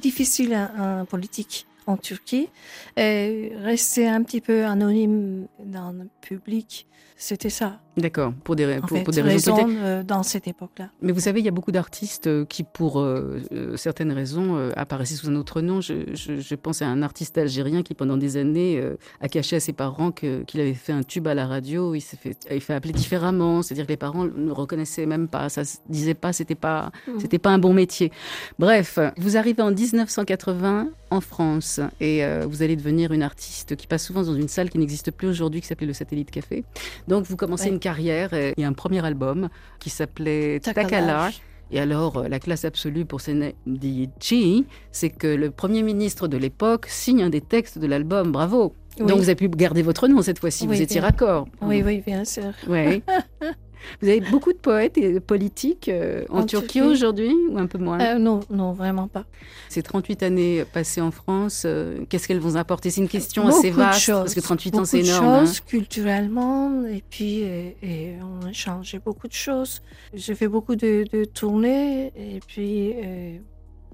difficiles 0.00 0.54
en, 0.54 1.00
en 1.00 1.04
politique 1.04 1.66
en 1.86 1.96
Turquie 1.96 2.48
et 2.96 3.52
rester 3.62 4.06
un 4.06 4.22
petit 4.22 4.40
peu 4.42 4.64
anonyme 4.64 5.46
dans 5.64 5.92
le 5.92 6.08
public. 6.20 6.86
C'était 7.20 7.50
ça. 7.50 7.80
D'accord, 7.96 8.32
pour 8.44 8.54
des, 8.54 8.76
pour, 8.78 8.90
fait, 8.90 9.02
pour 9.02 9.12
des 9.12 9.22
raisons 9.22 9.56
euh, 9.68 10.04
dans 10.04 10.22
cette 10.22 10.46
époque-là. 10.46 10.90
Mais 11.02 11.10
vous 11.10 11.18
savez, 11.18 11.40
il 11.40 11.44
y 11.44 11.48
a 11.48 11.50
beaucoup 11.50 11.72
d'artistes 11.72 12.28
euh, 12.28 12.44
qui, 12.44 12.62
pour 12.62 13.00
euh, 13.00 13.40
euh, 13.50 13.76
certaines 13.76 14.12
raisons, 14.12 14.56
euh, 14.56 14.70
apparaissaient 14.76 15.16
sous 15.16 15.28
un 15.28 15.34
autre 15.34 15.60
nom. 15.60 15.80
Je, 15.80 16.14
je- 16.14 16.38
je 16.38 16.54
pense 16.54 16.80
à 16.80 16.86
un 16.86 17.02
artiste 17.02 17.36
algérien 17.38 17.82
qui, 17.82 17.94
pendant 17.94 18.16
des 18.16 18.36
années, 18.36 18.80
a 19.20 19.26
caché 19.28 19.56
à 19.56 19.60
ses 19.60 19.72
parents 19.72 20.12
qu'il 20.12 20.60
avait 20.60 20.74
fait 20.74 20.92
un 20.92 21.02
tube 21.02 21.26
à 21.26 21.34
la 21.34 21.48
radio. 21.48 21.96
Il 21.96 22.00
s'est 22.00 22.16
fait, 22.16 22.36
il 22.52 22.60
fait 22.60 22.74
appeler 22.74 22.92
différemment. 22.92 23.62
C'est-à-dire 23.62 23.86
que 23.86 23.90
les 23.92 23.96
parents 23.96 24.26
ne 24.26 24.52
reconnaissaient 24.52 25.06
même 25.06 25.26
pas. 25.26 25.48
Ça 25.48 25.64
se 25.64 25.78
disait 25.88 26.14
pas, 26.14 26.32
c'était 26.32 26.54
pas, 26.54 26.92
Mhm. 27.08 27.18
c'était 27.18 27.38
pas 27.40 27.50
un 27.50 27.58
bon 27.58 27.72
métier. 27.72 28.12
Bref, 28.60 29.00
vous 29.16 29.36
arrivez 29.36 29.62
en 29.62 29.72
1980 29.72 30.88
en 31.10 31.20
France 31.20 31.80
et 32.00 32.22
vous 32.46 32.62
allez 32.62 32.76
devenir 32.76 33.12
une 33.12 33.22
artiste 33.24 33.74
qui 33.76 33.86
passe 33.88 34.04
souvent 34.06 34.22
dans 34.22 34.34
une 34.36 34.46
salle 34.48 34.70
qui 34.70 34.78
n'existe 34.78 35.10
plus 35.10 35.26
aujourd'hui, 35.26 35.60
qui 35.62 35.66
s'appelait 35.66 35.86
le 35.88 35.94
Satellite 35.94 36.30
Café. 36.30 36.64
Donc, 37.08 37.24
vous 37.24 37.36
commencez 37.36 37.64
Ouais. 37.68 37.70
une 37.74 37.80
carrière. 37.80 38.32
et 38.34 38.54
Il 38.56 38.60
y 38.62 38.64
a 38.64 38.68
un 38.68 38.72
premier 38.72 39.04
album 39.04 39.48
qui 39.80 39.90
s'appelait 39.90 40.60
Takala. 40.60 41.30
Et 41.70 41.80
alors, 41.80 42.16
euh, 42.18 42.28
la 42.28 42.38
classe 42.38 42.64
absolue 42.64 43.04
pour 43.04 43.20
Senedici, 43.20 44.64
c'est 44.90 45.10
que 45.10 45.26
le 45.26 45.50
Premier 45.50 45.82
ministre 45.82 46.26
de 46.28 46.36
l'époque 46.36 46.86
signe 46.88 47.22
un 47.22 47.30
des 47.30 47.40
textes 47.42 47.78
de 47.78 47.86
l'album. 47.86 48.32
Bravo 48.32 48.74
Oui. 49.00 49.06
Donc, 49.06 49.18
vous 49.18 49.24
avez 49.28 49.34
pu 49.36 49.48
garder 49.48 49.82
votre 49.82 50.08
nom 50.08 50.22
cette 50.22 50.38
fois-ci. 50.38 50.66
Oui, 50.66 50.76
vous 50.76 50.82
étiez 50.82 51.00
bien. 51.00 51.08
raccord. 51.08 51.46
Oui, 51.60 51.82
oui, 51.84 52.02
bien 52.06 52.24
sûr. 52.24 52.52
Ouais. 52.68 53.02
vous 54.02 54.08
avez 54.08 54.20
beaucoup 54.20 54.52
de 54.52 54.58
poètes 54.58 54.98
et 54.98 55.20
politiques 55.20 55.88
euh, 55.88 56.24
en, 56.30 56.40
En 56.40 56.46
Turquie, 56.46 56.78
Turquie. 56.78 56.82
aujourd'hui 56.82 57.34
ou 57.50 57.58
un 57.58 57.66
peu 57.66 57.78
moins 57.78 57.98
Euh, 58.00 58.18
non, 58.18 58.40
non, 58.50 58.72
vraiment 58.72 59.08
pas. 59.08 59.24
Ces 59.68 59.82
38 59.82 60.22
années 60.22 60.64
passées 60.72 61.00
en 61.00 61.10
France, 61.10 61.62
euh, 61.66 62.04
qu'est-ce 62.08 62.26
qu'elles 62.28 62.38
vont 62.40 62.56
apporter 62.56 62.90
C'est 62.90 63.00
une 63.00 63.08
question 63.08 63.44
Beaucoup 63.44 63.58
assez 63.58 63.70
de 63.70 63.76
vaste, 63.76 64.00
choses. 64.00 64.16
parce 64.18 64.34
que 64.34 64.40
38 64.40 64.68
ans, 64.68 64.76
Beaucoup 64.78 64.86
c'est 64.86 65.02
de 65.02 65.06
énorme. 65.08 65.24
hein. 65.26 65.40
choses 65.46 65.60
culturellement, 65.60 66.84
et 66.86 67.02
puis 67.08 67.40
et, 67.40 68.16
on 68.22 68.46
a 68.46 68.52
changé 68.52 68.98
beaucoup 68.98 69.28
de 69.28 69.32
choses. 69.32 69.80
J'ai 70.14 70.34
fait 70.34 70.48
beaucoup 70.48 70.76
de, 70.76 71.04
de 71.12 71.24
tournées, 71.24 72.12
et 72.16 72.40
puis 72.46 72.94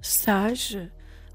stages, 0.01 0.77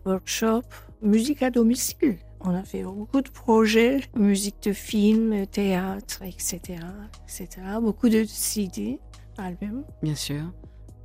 workshops, 0.05 0.63
musique 1.03 1.43
à 1.43 1.51
domicile. 1.51 2.17
On 2.43 2.55
a 2.55 2.63
fait 2.63 2.83
beaucoup 2.83 3.21
de 3.21 3.29
projets, 3.29 4.01
musique 4.17 4.63
de 4.63 4.73
film, 4.73 5.47
théâtre, 5.47 6.23
etc., 6.23 6.79
etc. 7.25 7.49
Beaucoup 7.81 8.09
de 8.09 8.25
CD, 8.25 8.99
albums, 9.37 9.85
Bien 10.03 10.15
sûr. 10.15 10.43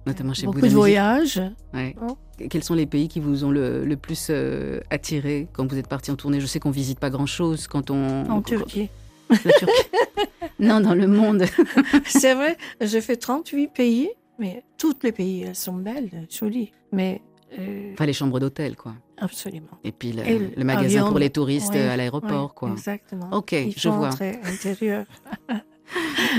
Notamment 0.06 0.34
chez 0.34 0.45
beaucoup 0.45 0.62
de 0.62 0.67
voyages. 0.67 1.41
Ouais. 1.74 1.95
Oh. 2.02 2.17
Quels 2.50 2.63
sont 2.63 2.76
les 2.76 2.86
pays 2.86 3.08
qui 3.08 3.19
vous 3.19 3.43
ont 3.43 3.50
le, 3.50 3.84
le 3.84 3.98
plus 3.98 4.28
euh, 4.30 4.80
attiré 4.91 5.48
quand 5.52 5.65
vous 5.69 5.78
êtes 5.78 5.88
parti 5.88 6.12
en 6.12 6.15
tournée? 6.15 6.39
Je 6.39 6.45
sais 6.45 6.60
qu'on 6.60 6.71
visite 6.71 7.00
pas 7.00 7.10
grand-chose 7.10 7.67
quand 7.67 7.89
on... 7.89 8.30
En 8.30 8.41
Turquie. 8.41 8.89
La 9.30 9.52
Turquie. 9.54 9.89
non, 10.60 10.80
dans 10.80 10.93
le 10.93 11.08
monde. 11.08 11.45
C'est 12.06 12.36
vrai, 12.36 12.56
j'ai 12.82 13.02
fait 13.02 13.15
38 13.15 13.67
pays, 13.69 14.10
mais 14.38 14.63
tous 14.78 14.95
les 15.02 15.12
pays, 15.12 15.43
elles 15.43 15.56
sont 15.56 15.74
belles, 15.74 16.28
jolies. 16.30 16.71
Mais 16.91 17.21
euh, 17.60 17.91
Enfin, 17.93 18.05
les 18.05 18.13
chambres 18.13 18.39
d'hôtel, 18.39 18.75
quoi. 18.75 18.93
absolument. 19.17 19.77
Et 19.84 19.91
puis 19.91 20.12
le, 20.12 20.27
Et 20.27 20.39
le 20.55 20.63
magasin 20.63 21.08
pour 21.08 21.19
les 21.19 21.29
touristes 21.29 21.75
euh, 21.75 21.93
à 21.93 21.97
l'aéroport, 21.97 22.53
quoi. 22.53 22.71
Exactement. 22.71 23.29
Ok, 23.31 23.51
Il 23.53 23.73
je 23.77 23.89
vois. 23.89 24.10
intérieur. 24.43 25.05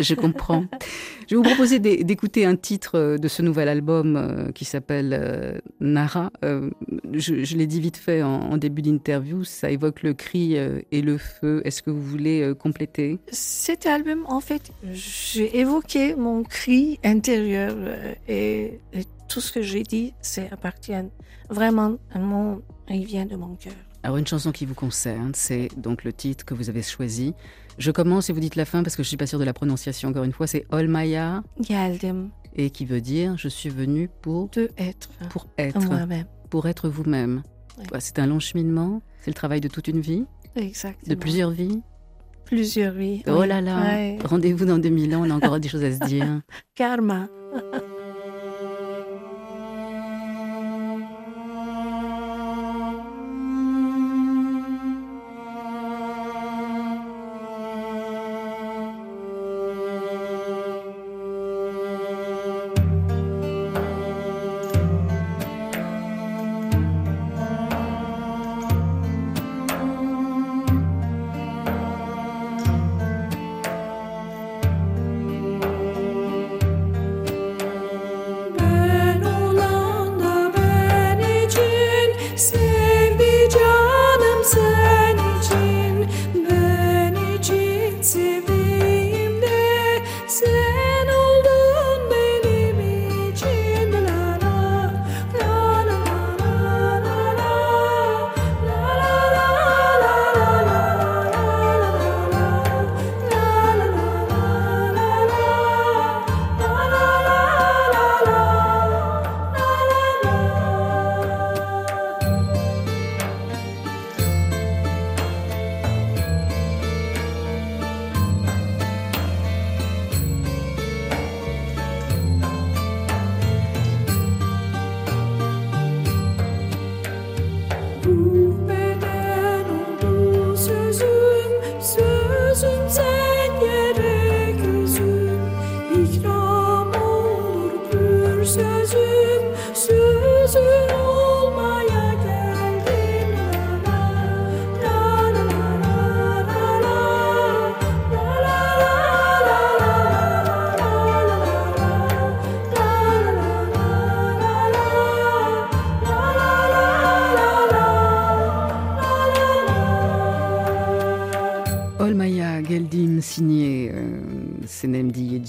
Je 0.00 0.14
comprends. 0.16 0.64
Je 1.28 1.34
vais 1.34 1.36
vous 1.36 1.42
proposer 1.48 1.78
d'é- 1.78 2.02
d'écouter 2.02 2.44
un 2.44 2.56
titre 2.56 2.96
euh, 2.98 3.16
de 3.16 3.28
ce 3.28 3.42
nouvel 3.42 3.68
album 3.68 4.50
qui 4.56 4.64
s'appelle 4.64 5.62
Nara. 5.78 6.32
Je 6.42 7.44
je 7.44 7.56
l'ai 7.56 7.68
dit 7.68 7.80
vite 7.80 7.96
fait 7.96 8.24
en, 8.24 8.40
en 8.40 8.56
début 8.56 8.82
d'interview, 8.82 9.44
ça 9.44 9.70
évoque 9.70 10.02
le 10.02 10.14
cri 10.14 10.56
et 10.56 11.00
le 11.00 11.16
feu. 11.16 11.62
Est-ce 11.64 11.80
que 11.82 11.90
vous 11.90 12.02
voulez 12.02 12.52
compléter? 12.58 13.20
Cet 13.30 13.86
album, 13.86 14.24
en 14.26 14.40
fait, 14.40 14.72
j'ai 14.90 15.58
évoqué 15.60 16.16
mon 16.16 16.42
cri 16.42 16.98
intérieur 17.04 17.76
et, 18.26 18.80
et 18.92 19.04
tout 19.28 19.40
ce 19.40 19.52
que 19.52 19.62
j'ai 19.62 19.82
dit, 19.82 20.14
c'est 20.20 20.50
appartient 20.52 20.92
vraiment 21.50 21.96
à 22.12 22.18
mon, 22.18 22.62
il 22.88 23.04
vient 23.04 23.26
de 23.26 23.36
mon 23.36 23.54
cœur. 23.56 23.72
Alors 24.02 24.18
une 24.18 24.26
chanson 24.26 24.52
qui 24.52 24.66
vous 24.66 24.74
concerne, 24.74 25.32
c'est 25.34 25.68
donc 25.76 26.04
le 26.04 26.12
titre 26.12 26.44
que 26.44 26.54
vous 26.54 26.68
avez 26.68 26.82
choisi. 26.82 27.34
Je 27.78 27.90
commence 27.90 28.30
et 28.30 28.32
vous 28.32 28.40
dites 28.40 28.54
la 28.56 28.64
fin 28.64 28.82
parce 28.82 28.94
que 28.96 29.02
je 29.02 29.08
suis 29.08 29.16
pas 29.16 29.26
sûre 29.26 29.38
de 29.38 29.44
la 29.44 29.52
prononciation 29.52 30.08
encore 30.10 30.24
une 30.24 30.32
fois. 30.32 30.46
C'est 30.46 30.64
Olmaya 30.70 31.42
Geldim 31.60 32.30
et 32.54 32.70
qui 32.70 32.86
veut 32.86 33.00
dire 33.00 33.36
je 33.36 33.48
suis 33.48 33.68
venu 33.68 34.08
pour 34.22 34.48
de 34.50 34.70
être 34.78 35.08
pour 35.30 35.46
être 35.58 35.80
moi-même. 35.80 36.26
pour 36.50 36.66
être 36.66 36.88
vous-même. 36.88 37.42
Oui. 37.78 37.84
C'est 37.98 38.18
un 38.18 38.26
long 38.26 38.38
cheminement. 38.38 39.02
C'est 39.20 39.30
le 39.30 39.34
travail 39.34 39.60
de 39.60 39.68
toute 39.68 39.88
une 39.88 40.00
vie, 40.00 40.24
Exactement. 40.54 41.08
de 41.08 41.14
plusieurs 41.16 41.50
vies. 41.50 41.82
Plusieurs 42.44 42.94
vies. 42.94 43.22
Oh 43.26 43.40
oui. 43.40 43.48
là 43.48 43.60
là, 43.60 44.16
rendez-vous 44.24 44.64
dans 44.66 44.78
2000 44.78 45.16
ans, 45.16 45.24
on 45.26 45.30
a 45.30 45.34
encore 45.34 45.58
des 45.58 45.68
choses 45.68 45.82
à 45.82 45.90
se 45.92 46.04
dire. 46.06 46.42
Karma. 46.76 47.26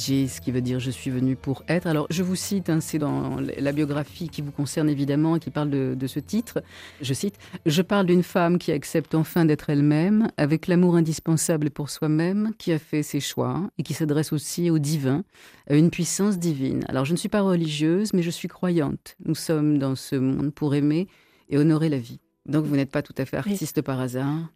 Ce 0.08 0.39
qui 0.39 0.51
veut 0.51 0.62
dire 0.62 0.80
je 0.80 0.89
suis 0.89 1.10
venu 1.10 1.36
pour 1.36 1.64
être. 1.68 1.86
Alors 1.86 2.08
je 2.10 2.24
vous 2.24 2.38
cite, 2.38 2.70
hein, 2.70 2.80
c'est 2.80 2.97
dans 2.97 3.41
la 3.41 3.72
biographie 3.74 4.30
qui 4.30 4.41
vous 4.41 4.53
concerne 4.53 4.89
évidemment, 4.89 5.36
et 5.36 5.39
qui 5.39 5.51
parle 5.51 5.70
de, 5.70 5.95
de 5.99 6.08
ce 6.08 6.22
titre. 6.22 6.64
Je 7.01 7.14
cite 7.14 7.36
Je 7.66 7.82
parle 7.82 8.05
d'une 8.05 8.24
femme 8.24 8.58
qui 8.58 8.72
accepte 8.72 9.16
enfin 9.16 9.43
d'être 9.43 9.70
elle-même, 9.70 10.30
avec 10.38 10.68
l'amour 10.68 10.95
indispensable 10.95 11.72
pour 11.72 11.89
soi-même, 11.89 12.53
qui 12.58 12.72
a 12.72 12.80
fait 12.80 13.03
ses 13.03 13.20
choix 13.20 13.70
et 13.78 13.84
qui 13.84 13.93
s'adresse 13.93 14.32
aussi 14.32 14.70
au 14.70 14.80
divin, 14.80 15.26
à 15.70 15.76
une 15.76 15.89
puissance 15.89 16.39
divine. 16.39 16.86
Alors 16.88 17.03
je 17.03 17.12
ne 17.12 17.18
suis 17.18 17.28
pas 17.28 17.41
religieuse, 17.41 18.14
mais 18.14 18.22
je 18.22 18.30
suis 18.30 18.47
croyante. 18.47 19.18
Nous 19.26 19.36
sommes 19.36 19.78
dans 19.78 19.95
ce 19.95 20.16
monde 20.16 20.53
pour 20.53 20.74
aimer 20.74 21.10
et 21.49 21.58
honorer 21.58 21.89
la 21.89 21.99
vie. 21.99 22.22
Donc 22.45 22.64
vous 22.64 22.78
n'êtes 22.78 22.91
pas 22.91 23.01
tout 23.01 23.16
à 23.18 23.26
fait 23.26 23.36
artiste 23.36 23.82
par 23.82 23.99
hasard. 23.99 24.53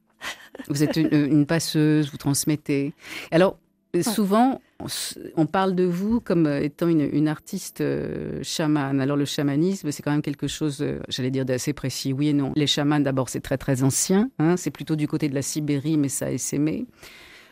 Vous 0.69 0.81
êtes 0.81 0.95
une, 0.95 1.09
une 1.11 1.45
passeuse, 1.45 2.09
vous 2.09 2.17
transmettez. 2.17 2.93
Alors, 3.31 3.57
souvent, 4.03 4.61
on 5.35 5.45
parle 5.45 5.75
de 5.75 5.83
vous 5.83 6.19
comme 6.21 6.45
euh, 6.47 6.61
étant 6.61 6.87
une, 6.87 7.01
une 7.01 7.27
artiste 7.27 7.81
euh, 7.81 8.39
chamane. 8.41 9.01
Alors 9.01 9.17
le 9.17 9.25
chamanisme, 9.25 9.91
c'est 9.91 10.01
quand 10.01 10.11
même 10.11 10.21
quelque 10.21 10.47
chose, 10.47 10.81
euh, 10.81 10.99
j'allais 11.09 11.31
dire, 11.31 11.45
d'assez 11.45 11.73
précis. 11.73 12.13
Oui 12.13 12.29
et 12.29 12.33
non. 12.33 12.53
Les 12.55 12.67
chamans, 12.67 12.99
d'abord, 12.99 13.29
c'est 13.29 13.41
très 13.41 13.57
très 13.57 13.83
ancien. 13.83 14.29
hein. 14.39 14.55
c'est 14.57 14.71
plutôt 14.71 14.95
du 14.95 15.07
côté 15.07 15.27
de 15.29 15.35
la 15.35 15.41
Sibérie, 15.41 15.97
mais 15.97 16.09
ça 16.09 16.27
a 16.27 16.31
essaimé. 16.31 16.85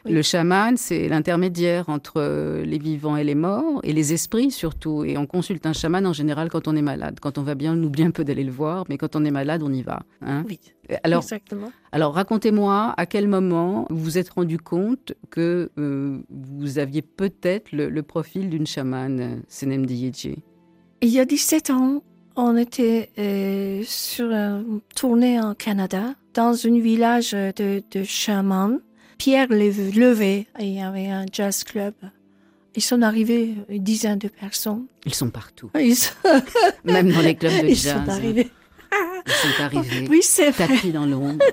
Oui. 0.09 0.15
Le 0.15 0.21
chaman, 0.21 0.75
c'est 0.77 1.07
l'intermédiaire 1.07 1.87
entre 1.89 2.13
euh, 2.17 2.63
les 2.65 2.77
vivants 2.79 3.15
et 3.15 3.23
les 3.23 3.35
morts, 3.35 3.79
et 3.83 3.93
les 3.93 4.11
esprits 4.13 4.51
surtout. 4.51 5.03
Et 5.03 5.17
on 5.17 5.25
consulte 5.25 5.65
un 5.65 5.73
chaman 5.73 6.05
en 6.05 6.13
général 6.13 6.49
quand 6.49 6.67
on 6.67 6.75
est 6.75 6.81
malade. 6.81 7.19
Quand 7.21 7.37
on 7.37 7.43
va 7.43 7.55
bien, 7.55 7.73
on 7.77 7.83
oublie 7.83 8.03
un 8.03 8.11
peu 8.11 8.23
d'aller 8.23 8.43
le 8.43 8.51
voir, 8.51 8.85
mais 8.89 8.97
quand 8.97 9.15
on 9.15 9.23
est 9.23 9.31
malade, 9.31 9.61
on 9.63 9.71
y 9.71 9.81
va. 9.81 10.01
hein. 10.21 10.43
Oui, 10.47 10.59
Alors, 11.03 11.21
exactement. 11.23 11.71
alors 11.91 12.13
racontez-moi 12.13 12.93
à 12.97 13.05
quel 13.05 13.27
moment 13.27 13.85
vous 13.89 13.97
vous 14.03 14.17
êtes 14.17 14.29
rendu 14.29 14.57
compte 14.57 15.13
que 15.29 15.69
euh, 15.77 16.19
vous 16.29 16.79
aviez 16.79 17.01
peut-être 17.01 17.71
le, 17.71 17.89
le 17.89 18.03
profil 18.03 18.49
d'une 18.49 18.67
chamane, 18.67 19.19
euh, 19.19 19.35
Senem. 19.47 19.85
Il 21.01 21.09
y 21.09 21.19
a 21.19 21.25
17 21.25 21.69
ans, 21.69 22.03
on 22.35 22.57
était 22.57 23.09
euh, 23.17 23.81
sur 23.85 24.31
une 24.31 24.81
tournée 24.95 25.39
en 25.39 25.53
Canada, 25.55 26.15
dans 26.33 26.65
un 26.67 26.79
village 26.79 27.31
de, 27.31 27.81
de 27.91 28.03
chamans. 28.03 28.77
Pierre 29.19 29.49
Levé, 29.49 30.47
et 30.57 30.63
il 30.65 30.73
y 30.75 30.81
avait 30.81 31.07
un 31.07 31.25
jazz 31.31 31.63
club. 31.63 31.93
Ils 32.75 32.81
sont 32.81 33.01
arrivés, 33.01 33.53
une 33.67 33.83
dizaine 33.83 34.17
de 34.17 34.29
personnes. 34.29 34.85
Ils 35.05 35.13
sont 35.13 35.29
partout, 35.29 35.69
Ils 35.77 35.95
sont, 35.95 36.13
même 36.85 37.11
dans 37.11 37.19
les 37.21 37.35
clubs 37.35 37.61
de 37.61 37.67
ils 37.67 37.75
jazz. 37.75 38.01
sont 38.03 38.09
arrivés. 38.09 38.49
Ils 39.27 39.31
sont 39.33 39.61
arrivés, 39.63 40.07
Oui, 40.09 40.21
c'est 40.23 40.51
vrai. 40.51 40.67
tapis 40.67 40.91
dans 40.91 41.05
l'ombre, 41.05 41.43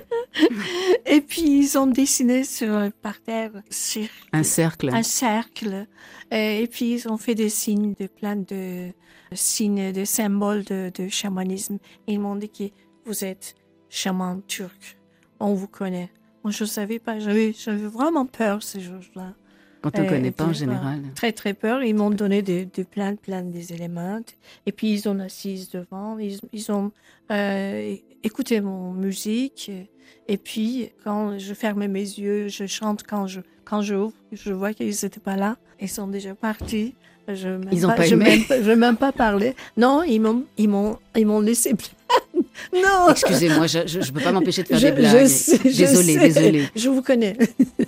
Et 1.07 1.21
puis, 1.21 1.43
ils 1.59 1.77
ont 1.77 1.87
dessiné 1.89 2.45
sur 2.45 2.73
un 2.73 2.91
parterre 2.91 3.51
sur 3.69 4.07
un 4.33 4.43
cercle. 4.45 4.91
un 4.95 5.03
cercle. 5.03 5.87
Et 6.31 6.69
puis, 6.71 6.93
ils 6.95 7.09
ont 7.09 7.17
fait 7.19 7.35
des 7.35 7.49
signes, 7.49 7.95
de 7.99 8.07
plein 8.07 8.37
de 8.37 8.91
signes, 9.33 9.93
de 9.93 10.05
symboles 10.05 10.63
de, 10.65 10.93
de 10.95 11.09
chamanisme. 11.09 11.79
Ils 12.07 12.21
m'ont 12.21 12.37
dit 12.37 12.49
que 12.51 12.65
vous 13.05 13.25
êtes 13.25 13.55
chaman 13.91 14.41
turc. 14.47 14.97
On 15.41 15.53
vous 15.55 15.69
connaît. 15.69 16.11
Moi, 16.47 16.53
je 16.53 16.63
ne 16.63 16.69
savais 16.69 17.01
pas. 17.01 17.19
J'avais 17.19 17.51
vraiment 17.89 18.25
peur 18.25 18.63
ces 18.63 18.79
jours-là. 18.79 19.35
Quand 19.83 19.99
on 19.99 20.05
ne 20.05 20.09
connaît 20.09 20.31
pas 20.31 20.45
en 20.45 20.53
général. 20.53 21.03
Très, 21.17 21.33
très 21.33 21.55
peur. 21.55 21.83
Ils 21.83 21.93
m'ont 21.93 22.11
donné 22.11 22.41
de, 22.41 22.69
de 22.73 22.85
plein, 22.85 23.17
plein 23.17 23.43
des 23.43 23.73
éléments. 23.73 24.21
Et 24.65 24.71
puis, 24.71 24.93
ils 24.93 25.09
ont 25.09 25.19
assis 25.19 25.69
devant. 25.73 26.21
Ils, 26.21 26.39
ils 26.53 26.71
ont 26.71 26.93
euh, 27.33 27.97
écouté 28.23 28.61
mon 28.61 28.93
musique. 28.93 29.73
Et 30.29 30.37
puis, 30.37 30.91
quand 31.03 31.37
je 31.37 31.53
ferme 31.53 31.85
mes 31.89 31.99
yeux, 31.99 32.47
je 32.47 32.67
chante. 32.67 33.03
Quand 33.03 33.27
je, 33.27 33.41
quand 33.65 33.83
je 33.83 33.97
ouvre, 33.97 34.15
je 34.31 34.53
vois 34.53 34.73
qu'ils 34.73 34.95
n'étaient 35.03 35.19
pas 35.19 35.35
là. 35.35 35.57
Ils 35.81 35.89
sont 35.89 36.07
déjà 36.07 36.37
partis. 36.37 36.95
Je 37.29 37.49
même 37.49 37.69
Ils 37.73 37.85
ont 37.87 37.89
pas 37.89 38.05
je 38.05 38.15
aimé. 38.15 38.25
même 38.25 38.45
pas- 38.45 38.63
Je 38.63 38.69
n'ai 38.71 38.77
même 38.77 38.97
pas 38.97 39.13
parlé. 39.13 39.55
Non, 39.77 40.03
ils 40.05 40.21
m'ont, 40.21 40.45
ils 40.59 40.69
m'ont, 40.69 40.99
ils 41.17 41.27
m'ont 41.27 41.41
laissé. 41.41 41.73
non. 42.73 43.11
Excusez-moi, 43.11 43.67
je 43.67 43.79
ne 43.99 44.11
peux 44.13 44.21
pas 44.21 44.33
m'empêcher 44.33 44.63
de 44.63 44.69
faire 44.69 44.79
Je- 44.79 44.87
des 44.87 44.93
blagues. 44.93 45.13
désolée, 45.65 46.17
désolée. 46.19 46.69
Je 46.77 46.89
vous 46.89 47.03
connais. 47.03 47.37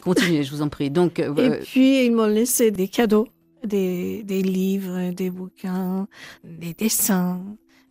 Continuez, 0.01 0.43
je 0.43 0.51
vous 0.51 0.62
en 0.62 0.68
prie. 0.68 0.91
Donc, 0.91 1.20
euh, 1.20 1.34
Et 1.36 1.61
puis, 1.64 2.07
ils 2.07 2.11
m'ont 2.12 2.26
laissé 2.26 2.70
des 2.70 2.89
cadeaux, 2.89 3.28
des, 3.64 4.22
des 4.24 4.43
livres, 4.43 5.12
des 5.12 5.30
bouquins, 5.30 6.09
des 6.45 6.74
dessins, 6.74 7.41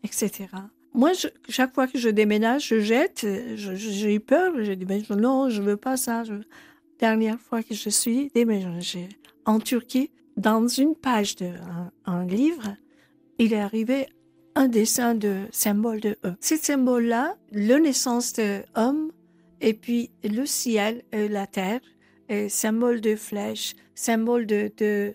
etc. 0.04 0.46
Moi, 0.94 1.12
je- 1.14 1.28
chaque 1.50 1.74
fois 1.74 1.88
que 1.88 1.98
je 2.00 2.10
déménage, 2.10 2.68
je 2.70 2.80
jette. 2.80 3.26
je- 3.56 3.76
je- 3.76 3.90
J'ai 3.92 4.16
eu 4.16 4.20
peur. 4.20 4.52
J'ai 4.62 4.76
dit, 4.76 4.86
je- 5.08 5.14
non, 5.14 5.50
je 5.50 5.62
veux 5.62 5.78
pas 5.78 5.96
ça. 5.98 6.24
Je- 6.24 6.34
Dernière 7.00 7.40
fois 7.40 7.62
que 7.62 7.76
je 7.76 7.90
suis 7.92 8.32
déménagée 8.34 9.08
en 9.46 9.60
Turquie, 9.60 10.10
dans 10.38 10.68
une 10.68 10.96
page 10.96 11.36
d'un 11.36 11.92
un 12.06 12.26
livre, 12.26 12.76
il 13.40 13.54
est 13.54 13.60
arrivé 13.60 14.08
un 14.56 14.68
dessin 14.68 15.14
de 15.16 15.42
symbole 15.52 16.00
de 16.00 16.18
E. 16.26 16.34
Ce 16.40 16.56
symbole-là, 16.56 17.36
la 17.52 17.80
naissance 17.80 18.34
de 18.34 18.62
homme, 18.76 19.12
et 19.62 19.74
puis 19.74 20.10
le 20.24 20.46
ciel, 20.46 21.04
et 21.12 21.28
la 21.28 21.46
terre, 21.48 21.82
et 22.30 22.50
symbole 22.50 23.02
de 23.02 23.16
flèche, 23.16 23.76
symbole 23.96 24.46
de, 24.46 24.72
de 24.78 25.14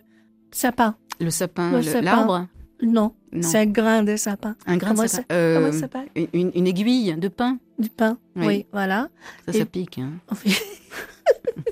sapin. 0.52 0.96
le 1.20 1.30
sapin, 1.30 1.80
l'arbre? 2.02 2.46
Non, 2.82 3.14
Non. 3.32 3.42
c'est 3.42 3.58
un 3.58 3.66
grain 3.66 4.02
de 4.02 4.16
sapin. 4.16 4.56
Un 4.66 4.76
grain 4.76 4.90
de 4.92 4.96
Comment 4.96 5.08
sapin. 5.08 5.24
ça- 5.28 5.34
Euh, 5.34 5.54
Comment 5.60 5.72
ça 5.72 5.78
s'appelle? 5.78 6.08
une, 6.16 6.28
une- 6.32 6.52
une 6.54 6.66
aiguille 6.66 7.14
de 7.16 7.28
pain? 7.28 7.58
Du 7.78 7.88
pain. 7.90 8.18
Oui. 8.36 8.46
Oui, 8.46 8.66
voilà. 8.72 9.08
Ça, 9.46 9.52
ça 9.52 9.58
Et- 9.60 9.64
pique. 9.64 9.98
hein. 9.98 10.12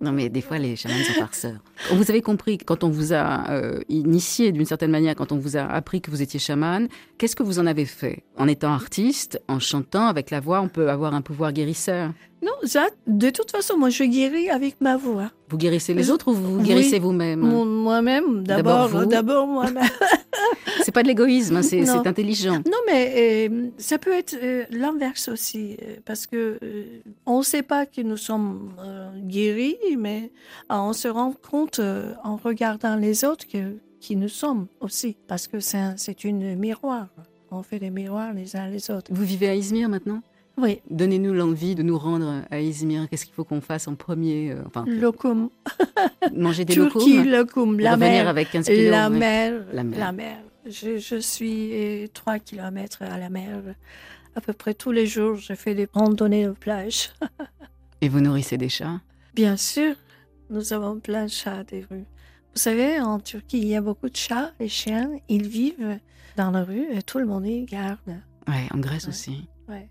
Non, 0.00 0.12
mais 0.12 0.28
des 0.28 0.40
fois, 0.40 0.58
les 0.58 0.76
chamans 0.76 0.94
sont 1.04 1.14
farceurs. 1.14 1.58
Vous 1.92 2.10
avez 2.10 2.22
compris, 2.22 2.56
quand 2.58 2.84
on 2.84 2.88
vous 2.88 3.12
a 3.12 3.50
euh, 3.50 3.80
initié 3.88 4.52
d'une 4.52 4.64
certaine 4.64 4.92
manière, 4.92 5.16
quand 5.16 5.32
on 5.32 5.38
vous 5.38 5.56
a 5.56 5.62
appris 5.62 6.00
que 6.00 6.10
vous 6.10 6.22
étiez 6.22 6.38
chaman, 6.38 6.88
qu'est-ce 7.18 7.34
que 7.34 7.42
vous 7.42 7.58
en 7.58 7.66
avez 7.66 7.84
fait? 7.84 8.22
En 8.36 8.46
étant 8.46 8.72
artiste, 8.72 9.40
en 9.48 9.58
chantant, 9.58 10.06
avec 10.06 10.30
la 10.30 10.38
voix, 10.40 10.60
on 10.60 10.68
peut 10.68 10.90
avoir 10.90 11.14
un 11.14 11.22
pouvoir 11.22 11.52
guérisseur? 11.52 12.12
Non, 12.42 12.52
ça, 12.64 12.86
de 13.06 13.30
toute 13.30 13.50
façon, 13.50 13.76
moi, 13.76 13.90
je 13.90 14.04
guéris 14.04 14.48
avec 14.50 14.80
ma 14.80 14.96
voix. 14.96 15.30
Vous 15.48 15.56
guérissez 15.58 15.94
les 15.94 16.04
Je- 16.04 16.12
autres 16.12 16.28
ou 16.28 16.34
vous 16.34 16.58
Oui. 16.58 16.62
guérissez 16.64 16.98
vous-même 16.98 17.40
Moi-même, 17.40 18.44
D'abord 18.44 19.06
d'abord, 19.06 19.46
moi-même. 19.46 19.82
C'est 20.84 20.92
pas 20.92 21.02
de 21.02 21.08
l'égoïsme, 21.08 21.56
hein, 21.56 21.62
c'est 21.62 21.86
intelligent. 22.06 22.62
Non, 22.64 22.78
mais 22.86 23.48
euh, 23.50 23.66
ça 23.76 23.98
peut 23.98 24.12
être 24.12 24.34
euh, 24.42 24.64
l'inverse 24.70 25.28
aussi, 25.28 25.76
euh, 25.82 25.96
parce 26.04 26.26
que 26.26 26.58
euh, 26.62 26.84
on 27.26 27.38
ne 27.38 27.42
sait 27.42 27.62
pas 27.62 27.84
que 27.84 28.00
nous 28.00 28.16
sommes 28.16 28.70
euh, 28.78 29.10
guéris, 29.26 29.76
mais 29.98 30.30
euh, 30.70 30.76
on 30.76 30.92
se 30.94 31.08
rend 31.08 31.32
compte 31.50 31.78
euh, 31.80 32.14
en 32.24 32.36
regardant 32.36 32.96
les 32.96 33.24
autres 33.24 33.46
que 33.46 33.76
qui 34.00 34.16
nous 34.16 34.28
sommes 34.28 34.66
aussi, 34.80 35.16
parce 35.26 35.46
que 35.48 35.60
c'est 35.60 35.76
un- 35.78 35.96
c'est 35.96 36.24
une 36.24 36.54
miroir. 36.56 37.08
On 37.50 37.62
fait 37.62 37.78
des 37.80 37.90
miroirs 37.90 38.32
les 38.32 38.54
uns 38.56 38.68
les 38.68 38.90
autres. 38.90 39.10
Vous 39.12 39.24
vivez 39.24 39.48
à 39.48 39.54
Izmir 39.54 39.88
maintenant? 39.88 40.22
Oui, 40.60 40.80
Donnez-nous 40.90 41.32
l'envie 41.34 41.74
de 41.76 41.82
nous 41.82 41.96
rendre 41.98 42.42
à 42.50 42.60
Izmir. 42.60 43.08
Qu'est-ce 43.08 43.24
qu'il 43.24 43.34
faut 43.34 43.44
qu'on 43.44 43.60
fasse 43.60 43.86
en 43.86 43.94
premier 43.94 44.50
euh, 44.50 44.62
Enfin, 44.66 44.84
lokum, 44.86 45.50
manger 46.34 46.64
des 46.64 46.74
Turquie, 46.74 47.22
lokum, 47.22 47.78
la 47.78 47.96
mer, 47.96 48.26
avec 48.28 48.50
15 48.50 48.66
kilos. 48.66 48.90
la 48.90 49.08
ouais. 49.08 49.18
mer, 49.18 49.64
La 49.72 49.84
mer. 49.84 49.98
la 49.98 50.12
mer. 50.12 50.38
Je, 50.66 50.98
je 50.98 51.16
suis 51.16 51.70
euh, 51.72 52.06
3 52.12 52.40
kilomètres 52.40 53.02
à 53.02 53.16
la 53.18 53.30
mer. 53.30 53.62
À 54.34 54.40
peu 54.40 54.52
près 54.52 54.74
tous 54.74 54.90
les 54.90 55.06
jours, 55.06 55.36
je 55.36 55.54
fais 55.54 55.74
des 55.74 55.88
randonnées 55.92 56.46
de 56.46 56.50
plage. 56.52 57.10
Et 58.00 58.08
vous 58.08 58.20
nourrissez 58.20 58.58
des 58.58 58.68
chats? 58.68 59.00
Bien 59.34 59.56
sûr, 59.56 59.94
nous 60.50 60.72
avons 60.72 60.98
plein 60.98 61.24
de 61.26 61.30
chats 61.30 61.62
des 61.64 61.80
rues. 61.88 62.04
Vous 62.54 62.60
savez, 62.60 63.00
en 63.00 63.20
Turquie, 63.20 63.58
il 63.58 63.68
y 63.68 63.76
a 63.76 63.80
beaucoup 63.80 64.08
de 64.08 64.16
chats, 64.16 64.52
les 64.58 64.68
chiens, 64.68 65.10
ils 65.28 65.46
vivent 65.46 65.98
dans 66.36 66.50
la 66.50 66.64
rue 66.64 66.86
et 66.92 67.02
tout 67.02 67.18
le 67.18 67.26
monde 67.26 67.44
les 67.44 67.64
garde. 67.64 67.98
Ouais, 68.48 68.66
en 68.72 68.78
Grèce 68.78 69.04
Ouais. 69.04 69.08
aussi. 69.10 69.48
Ouais. 69.68 69.88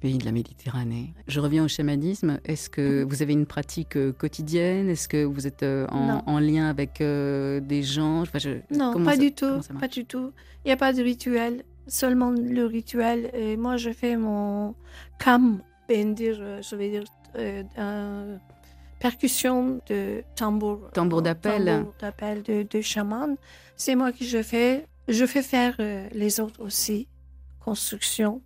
Pays 0.00 0.18
de 0.18 0.24
la 0.24 0.32
Méditerranée. 0.32 1.12
Je 1.26 1.40
reviens 1.40 1.64
au 1.64 1.68
chamanisme. 1.68 2.38
Est-ce 2.44 2.70
que 2.70 3.02
Mhm. 3.02 3.08
vous 3.08 3.22
avez 3.22 3.32
une 3.32 3.46
pratique 3.46 3.96
euh, 3.96 4.12
quotidienne? 4.12 4.88
Est-ce 4.88 5.08
que 5.08 5.24
vous 5.24 5.46
êtes 5.46 5.62
euh, 5.62 5.86
en, 5.88 6.38
lien 6.38 6.68
avec 6.68 7.00
euh, 7.00 7.60
des 7.60 7.82
gens? 7.82 8.22
Enfin, 8.22 8.38
je- 8.38 8.60
Non, 8.74 8.92
pas 9.04 9.12
ça- 9.12 9.16
du 9.18 9.32
tout, 9.32 9.60
pas 9.80 9.88
du 9.88 10.04
tout. 10.04 10.32
Il 10.64 10.68
n'y 10.68 10.72
a 10.72 10.76
pas 10.76 10.92
de 10.92 11.02
rituel, 11.02 11.62
seulement 11.86 12.30
le 12.30 12.64
rituel. 12.66 13.30
Et 13.34 13.56
moi, 13.56 13.76
je 13.76 13.90
fais 13.90 14.16
mon 14.16 14.74
bendir, 15.88 16.36
euh, 16.40 16.60
je 16.62 16.76
vais 16.76 16.90
dire, 16.90 17.04
euh, 17.36 17.62
un- 17.76 18.38
percussion 19.00 19.80
de 19.88 20.22
tambour. 20.34 20.90
Tambour 20.92 21.22
d'appel. 21.22 21.64
Tambour 21.66 21.94
d'appel 22.00 22.42
de, 22.42 22.66
de 22.68 22.80
chaman. 22.80 23.36
C'est 23.76 23.94
moi 23.94 24.10
qui 24.12 24.26
je 24.26 24.42
fais. 24.42 24.86
Je 25.06 25.24
fais 25.24 25.42
faire 25.42 25.76
les 26.12 26.40
autres 26.40 26.60
aussi. 26.64 27.06
Construction, 27.60 28.40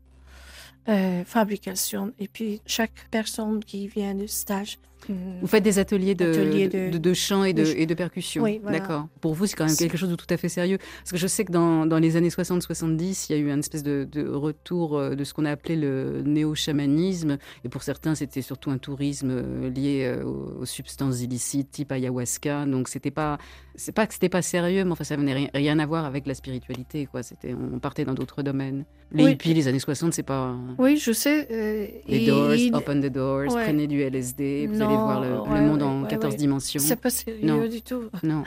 euh, 0.88 1.24
fabrication. 1.24 2.12
Et 2.18 2.28
puis, 2.28 2.60
chaque 2.66 3.08
personne 3.10 3.64
qui 3.64 3.88
vient 3.88 4.14
du 4.14 4.28
stage. 4.28 4.78
Vous 5.08 5.46
faites 5.46 5.62
des 5.64 5.78
ateliers 5.78 6.14
de, 6.14 6.30
Ateliers 6.30 6.68
de, 6.68 6.90
de- 6.90 6.98
de 6.98 7.14
chant 7.14 7.44
et 7.44 7.52
de, 7.52 7.64
et 7.64 7.86
de 7.86 7.94
percussion. 7.94 8.42
Oui, 8.42 8.60
voilà. 8.62 8.78
D'accord. 8.80 9.08
Pour 9.20 9.34
vous, 9.34 9.46
c'est 9.46 9.56
quand 9.56 9.66
même 9.66 9.76
quelque 9.76 9.96
chose 9.96 10.10
de 10.10 10.14
tout 10.16 10.26
à 10.30 10.36
fait 10.36 10.48
sérieux. 10.48 10.78
Parce 11.02 11.10
que 11.12 11.16
je 11.18 11.26
sais 11.26 11.44
que 11.44 11.52
dans, 11.52 11.86
dans 11.86 11.98
les 11.98 12.16
années 12.16 12.28
60-70, 12.28 13.26
il 13.28 13.32
y 13.32 13.38
a 13.38 13.42
eu 13.42 13.50
une 13.50 13.58
espèce 13.58 13.82
de, 13.82 14.06
retour 14.28 14.96
euh, 14.98 15.14
de 15.14 15.24
ce 15.24 15.34
qu'on 15.34 15.44
a 15.44 15.50
appelé 15.50 15.76
le 15.76 16.22
néo-chamanisme. 16.24 17.38
Et 17.64 17.68
pour 17.68 17.82
certains, 17.82 18.14
c'était 18.14 18.42
surtout 18.42 18.70
un 18.70 18.78
tourisme 18.78 19.30
euh, 19.30 19.70
lié 19.70 20.04
euh, 20.04 20.24
aux, 20.24 20.62
aux 20.62 20.66
substances 20.66 21.20
illicites, 21.22 21.70
type 21.70 21.92
ayahuasca. 21.92 22.66
Donc, 22.66 22.88
c'était 22.88 23.10
pas, 23.10 23.38
c'est 23.74 23.92
pas 23.92 24.06
que 24.06 24.14
c'était 24.14 24.28
pas 24.28 24.42
sérieux, 24.42 24.84
mais 24.84 24.92
enfin, 24.92 25.04
ça 25.04 25.16
n'avait 25.16 25.32
rien, 25.32 25.48
rien 25.54 25.78
à 25.78 25.86
voir 25.86 26.04
avec 26.04 26.26
la 26.26 26.34
spiritualité. 26.34 27.06
Quoi. 27.06 27.22
C'était, 27.22 27.54
on 27.54 27.78
partait 27.78 28.04
dans 28.04 28.14
d'autres 28.14 28.42
domaines. 28.42 28.84
Les 29.14 29.24
Oui. 29.24 29.32
hippies, 29.32 29.52
les 29.54 29.68
années 29.68 29.78
60, 29.78 30.14
c'est 30.14 30.22
pas. 30.22 30.54
Oui, 30.78 30.96
je 30.96 31.12
sais. 31.12 31.46
euh, 31.50 31.86
Les 32.08 32.22
et- 32.22 32.26
doors, 32.26 32.54
il- 32.54 32.74
open 32.74 33.00
the 33.02 33.12
doors, 33.12 33.52
Ouais. 33.54 33.64
prenez 33.64 33.86
du 33.86 34.00
LSD, 34.00 34.68
vous 34.68 34.78
Non, 34.78 34.88
voir 34.96 35.20
le, 35.20 35.28
le 35.30 35.40
ouais, 35.40 35.60
monde 35.62 35.82
ouais, 35.82 35.88
en 35.88 36.02
ouais, 36.02 36.08
14 36.08 36.32
ouais. 36.32 36.38
dimensions. 36.38 36.80
C'est 36.80 36.96
pas 36.96 37.10
sérieux 37.10 37.46
Non. 37.46 37.66
du 37.68 37.82
tout. 37.82 38.04
Non. 38.22 38.44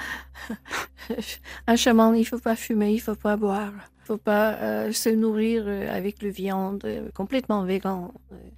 Un 1.67 1.75
chaman, 1.75 2.15
il 2.15 2.25
faut 2.25 2.39
pas 2.39 2.55
fumer, 2.55 2.91
il 2.93 2.99
faut 2.99 3.15
pas 3.15 3.37
boire, 3.37 3.71
il 4.03 4.05
faut 4.05 4.17
pas 4.17 4.53
euh, 4.55 4.91
se 4.91 5.09
nourrir 5.09 5.63
euh, 5.67 5.95
avec 5.95 6.21
le 6.21 6.29
viande, 6.29 6.81
euh, 6.85 7.09
complètement 7.13 7.63
végan. 7.63 8.11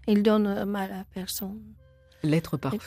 Il 0.08 0.24
donne 0.24 0.66
mal 0.66 0.92
à 0.92 1.04
personne. 1.14 1.60
L'être 2.24 2.58
parfait. 2.58 2.78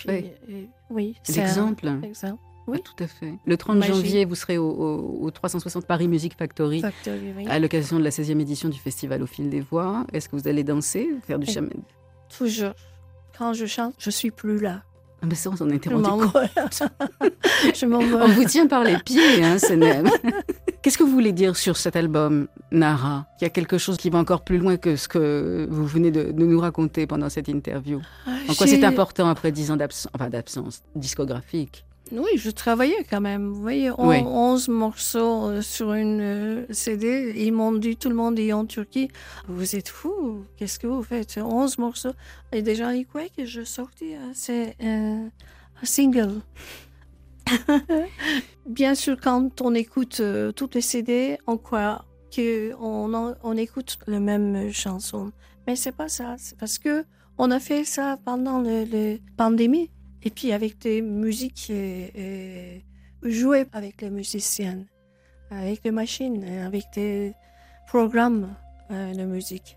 puis, 0.47 0.55
euh, 0.55 0.63
oui, 0.91 1.17
c'est 1.23 1.41
L'exemple. 1.43 1.89
exemple. 2.05 2.39
oui. 2.67 2.79
Ah, 2.79 2.83
tout 2.85 3.05
à 3.05 3.07
fait. 3.07 3.33
Le 3.47 3.57
30 3.57 3.79
Magie. 3.79 3.93
janvier, 3.93 4.25
vous 4.25 4.35
serez 4.35 4.59
au, 4.59 4.69
au- 4.71 5.25
au 5.25 5.31
360 5.31 5.87
Paris 5.87 6.09
Music 6.09 6.35
Factory 6.37 6.81
Factory, 6.81 7.33
oui. 7.37 7.47
à 7.49 7.59
l'occasion 7.59 7.99
de 7.99 8.05
la 8.05 8.11
16e 8.11 8.41
édition 8.41 8.69
du 8.69 8.79
festival 8.79 9.23
Au 9.23 9.27
fil 9.27 9.49
des 9.51 9.61
voix. 9.61 10.05
Est-ce 10.13 10.29
que 10.29 10.37
vous 10.37 10.47
allez 10.49 10.65
danser, 10.65 11.09
faire 11.27 11.39
du 11.39 11.47
Oui. 11.47 11.53
chaman? 11.53 11.73
Toujours. 12.37 12.75
Quand 13.39 13.53
je 13.55 13.67
chante, 13.67 13.95
je 13.99 14.11
suis 14.11 14.31
plus 14.31 14.59
là. 14.61 14.83
Ah 15.23 15.27
ben 15.27 15.35
ça, 15.35 15.51
on 15.51 15.57
s'en 15.57 15.69
était 15.71 15.91
rendu 15.91 16.03
compte. 16.05 16.21
m'envole. 16.21 16.49
je 17.75 17.85
On 17.85 17.89
m'envole. 17.89 18.31
vous 18.31 18.45
tient 18.45 18.67
par 18.67 18.85
les 18.85 18.97
pieds, 18.99 19.45
hein, 19.45 19.59
Senem. 19.59 20.09
Qu'est-ce 20.83 20.97
que 20.97 21.03
vous 21.05 21.11
voulez 21.13 21.33
dire 21.33 21.57
sur 21.57 21.77
cet 21.77 21.95
album, 21.97 22.49
Nara? 22.73 23.27
Il 23.41 23.45
y 23.45 23.47
a 23.47 23.51
quelque 23.51 23.77
chose 23.77 23.99
qui 23.99 24.09
va 24.09 24.19
encore 24.19 24.43
plus 24.43 24.57
loin 24.59 24.79
que 24.79 24.97
ce 24.97 25.09
que 25.09 25.67
vous 25.71 25.87
venez 25.87 26.11
de, 26.11 26.33
de 26.33 26.45
nous 26.47 26.59
raconter 26.59 27.07
pendant 27.07 27.29
cette 27.29 27.49
interview. 27.49 28.01
En 28.49 28.55
quoi 28.55 28.67
c'est 28.67 28.83
important 28.85 29.29
après 29.29 29.53
10 29.53 29.73
ans 29.73 29.77
d'absence, 29.77 30.09
enfin 30.15 30.31
d'absence 30.31 30.83
discographique? 30.97 31.85
Oui, 32.13 32.31
je 32.37 32.51
travaillais 32.51 33.05
quand 33.09 33.21
même. 33.21 33.49
Vous 33.53 33.61
voyez, 33.61 33.91
on- 33.93 34.09
Oui. 34.09 34.19
11 34.25 34.69
morceaux 34.69 35.49
euh, 35.49 35.63
sur 35.63 35.93
une 35.95 36.21
euh, 36.21 36.67
CD. 36.71 37.33
Ils 37.37 37.53
m'ont 37.53 37.73
dit, 37.73 37.97
tout 37.97 38.09
le 38.09 38.15
monde 38.17 38.39
est 38.39 38.53
en 38.53 38.67
Turquie, 38.67 39.09
vous 39.49 39.77
êtes 39.77 39.89
fous, 39.89 40.45
qu'est-ce 40.57 40.79
que 40.79 40.87
vous 40.89 41.03
faites? 41.05 41.39
11 41.43 41.79
morceaux. 41.79 42.13
Et 42.53 42.63
déjà, 42.63 42.95
ils 42.95 43.07
croyaient 43.07 43.31
que 43.37 43.45
je 43.45 43.63
sortais 43.63 44.17
c'est 44.35 44.75
euh, 44.83 45.27
un 45.83 45.85
single. 45.85 46.41
Bien 48.67 48.95
sûr, 48.95 49.17
quand 49.21 49.61
on 49.61 49.75
écoute 49.75 50.19
euh, 50.21 50.53
toutes 50.53 50.75
les 50.75 50.81
CD, 50.81 51.39
on 51.47 51.57
croit 51.57 52.05
qu'on 52.35 53.35
on 53.43 53.57
écoute 53.57 53.99
la 54.07 54.21
même 54.21 54.73
chanson. 54.73 55.33
Mais 55.67 55.77
c'est 55.77 55.93
pas 55.93 56.09
ça. 56.09 56.37
C'est 56.39 56.57
parce 56.59 56.79
que 56.79 57.05
on 57.39 57.51
a 57.51 57.59
fait 57.59 57.85
ça 57.85 58.19
pendant 58.25 58.61
la 58.61 58.85
pandémie. 59.37 59.91
Et 60.23 60.31
puis 60.31 60.53
avec 60.53 60.79
des 60.79 61.01
musiques 61.03 61.69
euh, 61.71 62.07
euh, 62.19 62.79
jouées 63.23 63.65
avec 63.73 64.03
les 64.03 64.11
musiciens, 64.11 64.85
avec 65.51 65.83
des 65.83 65.91
machines, 65.91 66.45
avec 66.65 66.85
des 66.95 67.33
programmes 67.87 68.55
euh, 68.91 69.15
de 69.15 69.25
musique. 69.25 69.77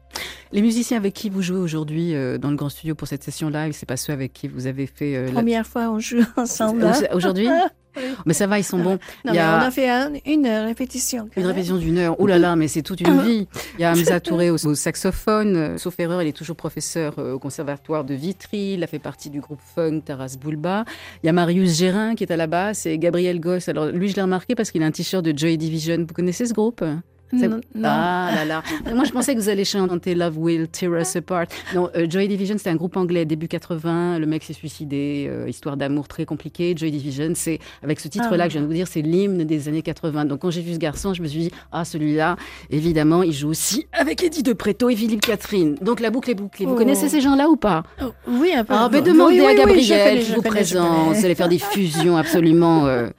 Les 0.51 0.61
musiciens 0.61 0.97
avec 0.97 1.13
qui 1.13 1.29
vous 1.29 1.41
jouez 1.41 1.57
aujourd'hui 1.59 2.13
euh, 2.13 2.37
dans 2.37 2.51
le 2.51 2.55
grand 2.55 2.69
studio 2.69 2.93
pour 2.93 3.07
cette 3.07 3.23
session 3.23 3.49
live, 3.49 3.71
c'est 3.73 3.87
pas 3.87 3.97
ceux 3.97 4.13
avec 4.13 4.33
qui 4.33 4.47
vous 4.47 4.67
avez 4.67 4.85
fait 4.85 5.15
euh, 5.15 5.25
la- 5.27 5.31
Première 5.31 5.65
fois, 5.65 5.89
on 5.89 5.99
joue 5.99 6.23
ensemble. 6.37 6.83
hein. 6.83 6.93
aujourd'hui? 7.13 7.47
Mais 8.25 8.33
ça 8.33 8.47
va, 8.47 8.59
ils 8.59 8.63
sont 8.63 8.79
bons. 8.79 8.93
Non, 8.93 8.99
Il 9.25 9.29
y 9.31 9.33
mais 9.33 9.39
a- 9.39 9.59
on 9.61 9.67
a 9.67 9.71
fait 9.71 9.89
un- 9.89 10.11
une 10.25 10.47
répétition. 10.47 11.29
Une 11.37 11.45
répétition 11.45 11.77
d'une 11.77 11.97
heure. 11.97 12.19
Ouh 12.19 12.27
là 12.27 12.37
là, 12.39 12.55
mais 12.55 12.67
c'est 12.67 12.81
toute 12.81 13.01
une 13.01 13.21
vie. 13.21 13.47
Il 13.77 13.81
y 13.81 13.83
a 13.83 13.91
Hamza 13.91 14.19
Touré 14.21 14.49
au, 14.49 14.55
au 14.55 14.75
saxophone. 14.75 15.55
Euh, 15.55 15.77
Sauf 15.77 15.99
erreur, 15.99 16.21
il 16.21 16.27
est 16.27 16.33
toujours 16.37 16.55
professeur 16.55 17.15
euh, 17.19 17.33
au 17.33 17.39
conservatoire 17.39 18.03
de 18.03 18.13
Vitry. 18.13 18.73
Il 18.73 18.83
a 18.83 18.87
fait 18.87 18.99
partie 18.99 19.29
du 19.29 19.39
groupe 19.41 19.59
funk 19.75 20.01
Taras 20.05 20.35
Bulba. 20.39 20.85
Il 21.23 21.27
y 21.27 21.29
a 21.29 21.33
Marius 21.33 21.77
Gérin 21.77 22.15
qui 22.15 22.23
est 22.23 22.31
à 22.31 22.37
la 22.37 22.47
basse 22.47 22.85
et 22.85 22.97
Gabriel 22.97 23.39
Goss. 23.39 23.69
Alors 23.69 23.87
lui, 23.87 24.09
je 24.09 24.15
l'ai 24.15 24.21
remarqué 24.21 24.55
parce 24.55 24.71
qu'il 24.71 24.81
a 24.83 24.85
un 24.85 24.91
t-shirt 24.91 25.23
de 25.23 25.37
Joy 25.37 25.57
Division. 25.57 25.97
Vous 25.99 26.13
connaissez 26.13 26.45
ce 26.45 26.53
groupe? 26.53 26.83
Non. 27.31 27.59
Ah 27.83 28.29
là 28.35 28.45
là. 28.45 28.63
Moi, 28.93 29.05
je 29.05 29.11
pensais 29.11 29.33
que 29.33 29.39
vous 29.39 29.49
allez 29.49 29.65
chanter 29.65 30.13
Love 30.13 30.37
Will 30.37 30.67
Tear 30.67 30.93
Us 31.01 31.15
Apart. 31.15 31.47
Non, 31.73 31.89
euh, 31.95 32.05
Joy 32.07 32.27
Division, 32.27 32.57
c'était 32.59 32.69
un 32.69 32.75
groupe 32.75 32.95
anglais 32.95 33.25
début 33.25 33.47
80. 33.47 34.19
Le 34.19 34.25
mec 34.27 34.43
s'est 34.43 34.53
suicidé. 34.53 35.25
euh, 35.29 35.49
histoire 35.49 35.75
d'amour 35.77 36.07
très 36.07 36.25
compliquée. 36.25 36.75
Joy 36.77 36.91
Division, 36.91 37.31
c'est 37.35 37.57
avec 37.81 37.99
ce 37.99 38.07
titre-là 38.07 38.43
Ah. 38.43 38.47
que 38.47 38.53
je 38.53 38.57
viens 38.59 38.61
de 38.61 38.67
vous 38.67 38.73
dire, 38.73 38.87
c'est 38.87 39.01
l'hymne 39.01 39.45
des 39.45 39.67
années 39.67 39.81
80. 39.81 40.25
Donc 40.25 40.41
quand 40.41 40.51
j'ai 40.51 40.61
vu 40.61 40.73
ce 40.73 40.77
garçon, 40.79 41.13
je 41.15 41.21
me 41.23 41.27
suis 41.27 41.39
dit 41.39 41.51
ah 41.71 41.85
celui-là, 41.85 42.35
évidemment, 42.69 43.23
il 43.23 43.33
joue 43.33 43.49
aussi 43.49 43.87
avec 43.93 44.23
Eddie 44.23 44.43
De 44.43 44.53
Preto 44.53 44.89
et 44.89 44.95
Philippe 44.95 45.21
Catherine. 45.21 45.75
Donc 45.81 46.01
la 46.01 46.11
boucle 46.11 46.29
est 46.29 46.35
bouclée. 46.35 46.65
Vous 46.67 46.73
Oh. 46.73 46.77
connaissez 46.77 47.09
ces 47.09 47.21
gens-là 47.21 47.49
ou 47.49 47.55
pas? 47.55 47.83
Oh, 48.01 48.11
oui, 48.27 48.51
un 48.55 48.63
peu. 48.63 48.73
Ah 48.77 48.89
ben 48.89 49.01
Oui, 49.03 49.09
demandez 49.11 49.39
oui, 49.39 49.45
à 49.45 49.49
oui, 49.49 49.55
Gabriel 49.57 49.83
je 49.83 49.93
connais, 49.93 50.19
qui 50.19 50.25
je 50.29 50.35
vous 50.35 50.41
connais, 50.43 50.63
je 50.63 50.75
présente. 50.75 51.15
Vous 51.15 51.25
allez 51.25 51.35
faire 51.35 51.49
des 51.49 51.57
fusions 51.73 52.15
absolument 52.17 52.85
euh, 52.85 53.09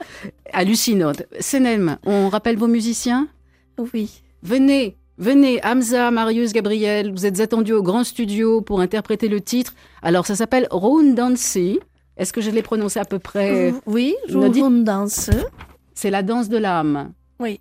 hallucinantes. 0.53 1.23
Senem, 1.39 1.97
on 2.05 2.29
rappelle 2.29 2.55
vos 2.57 2.67
musiciens? 2.67 3.27
Oui. 3.77 4.21
Venez, 4.43 4.97
venez, 5.17 5.59
Hamza, 5.63 6.11
Marius, 6.11 6.53
Gabriel, 6.53 7.11
vous 7.11 7.25
êtes 7.25 7.39
attendus 7.39 7.73
au 7.73 7.83
grand 7.83 8.03
studio 8.03 8.61
pour 8.61 8.79
interpréter 8.79 9.27
le 9.27 9.41
titre. 9.41 9.73
Alors, 10.01 10.25
ça 10.25 10.35
s'appelle 10.35 10.67
Round 10.71 11.15
Dancy. 11.15 11.79
Est-ce 12.17 12.31
que 12.31 12.41
je 12.41 12.49
l'ai 12.49 12.61
prononcé 12.61 12.99
à 12.99 13.05
peu 13.05 13.19
près? 13.19 13.73
Oui, 13.85 14.15
danse. 14.83 15.29
C'est 15.93 16.11
la 16.11 16.23
danse 16.23 16.49
de 16.49 16.57
l'âme. 16.57 17.11
Oui. 17.39 17.59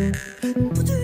Would 0.00 0.88
you 0.88 0.99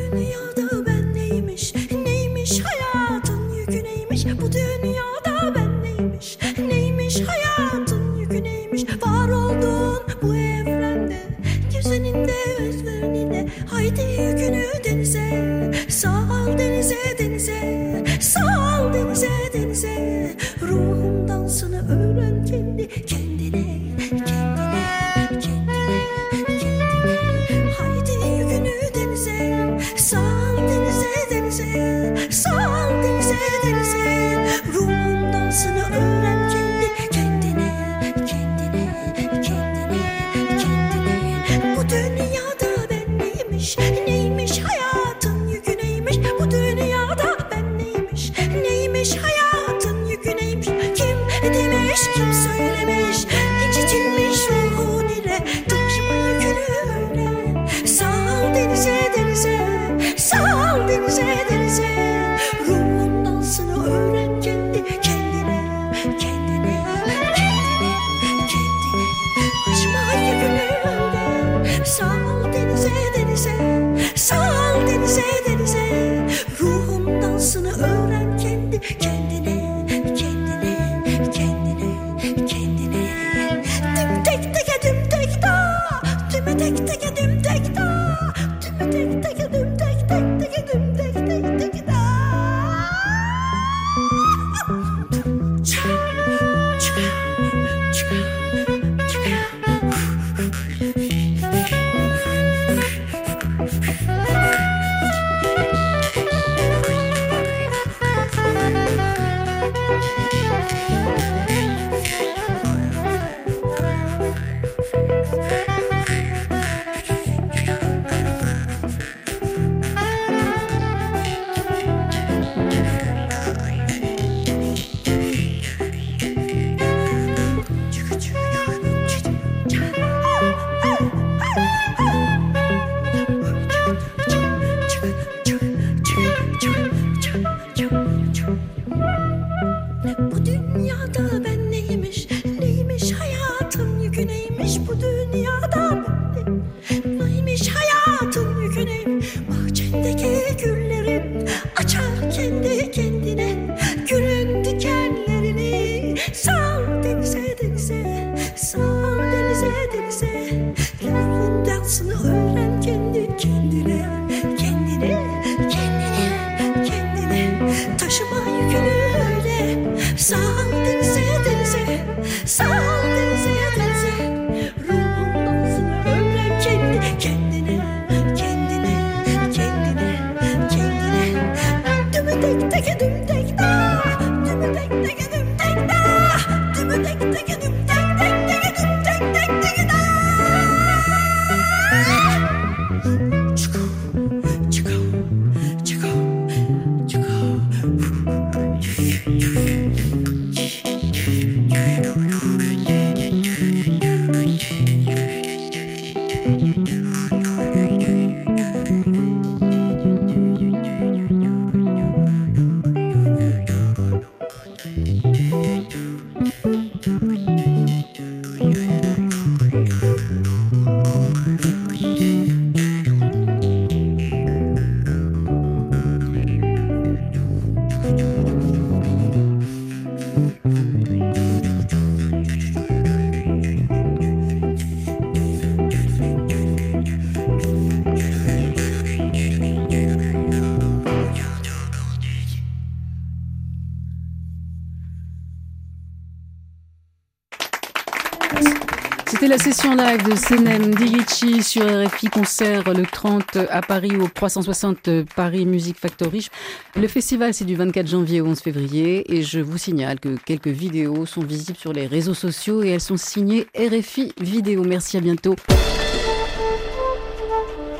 Live 249.96 250.28
de 250.28 250.36
Senem 250.36 250.94
Dirichi 250.94 251.62
sur 251.62 251.84
RFI 251.86 252.26
Concert 252.28 252.92
le 252.92 253.06
30 253.06 253.56
à 253.70 253.80
Paris 253.80 254.14
au 254.16 254.28
360 254.28 255.24
Paris 255.34 255.64
Music 255.64 255.98
Factory. 255.98 256.48
Le 256.96 257.08
festival 257.08 257.54
c'est 257.54 257.64
du 257.64 257.76
24 257.76 258.06
janvier 258.06 258.42
au 258.42 258.46
11 258.46 258.60
février 258.60 259.34
et 259.34 259.42
je 259.42 259.58
vous 259.58 259.78
signale 259.78 260.20
que 260.20 260.36
quelques 260.36 260.68
vidéos 260.68 261.24
sont 261.24 261.40
visibles 261.40 261.78
sur 261.78 261.94
les 261.94 262.06
réseaux 262.06 262.34
sociaux 262.34 262.82
et 262.82 262.90
elles 262.90 263.00
sont 263.00 263.16
signées 263.16 263.66
RFI 263.74 264.34
Vidéo. 264.38 264.84
Merci 264.84 265.16
à 265.16 265.20
bientôt. 265.20 265.56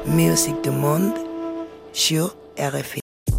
Musique 0.06 0.62
du 0.62 0.70
monde 0.70 1.14
sur 1.94 2.36
RFI. 2.58 3.05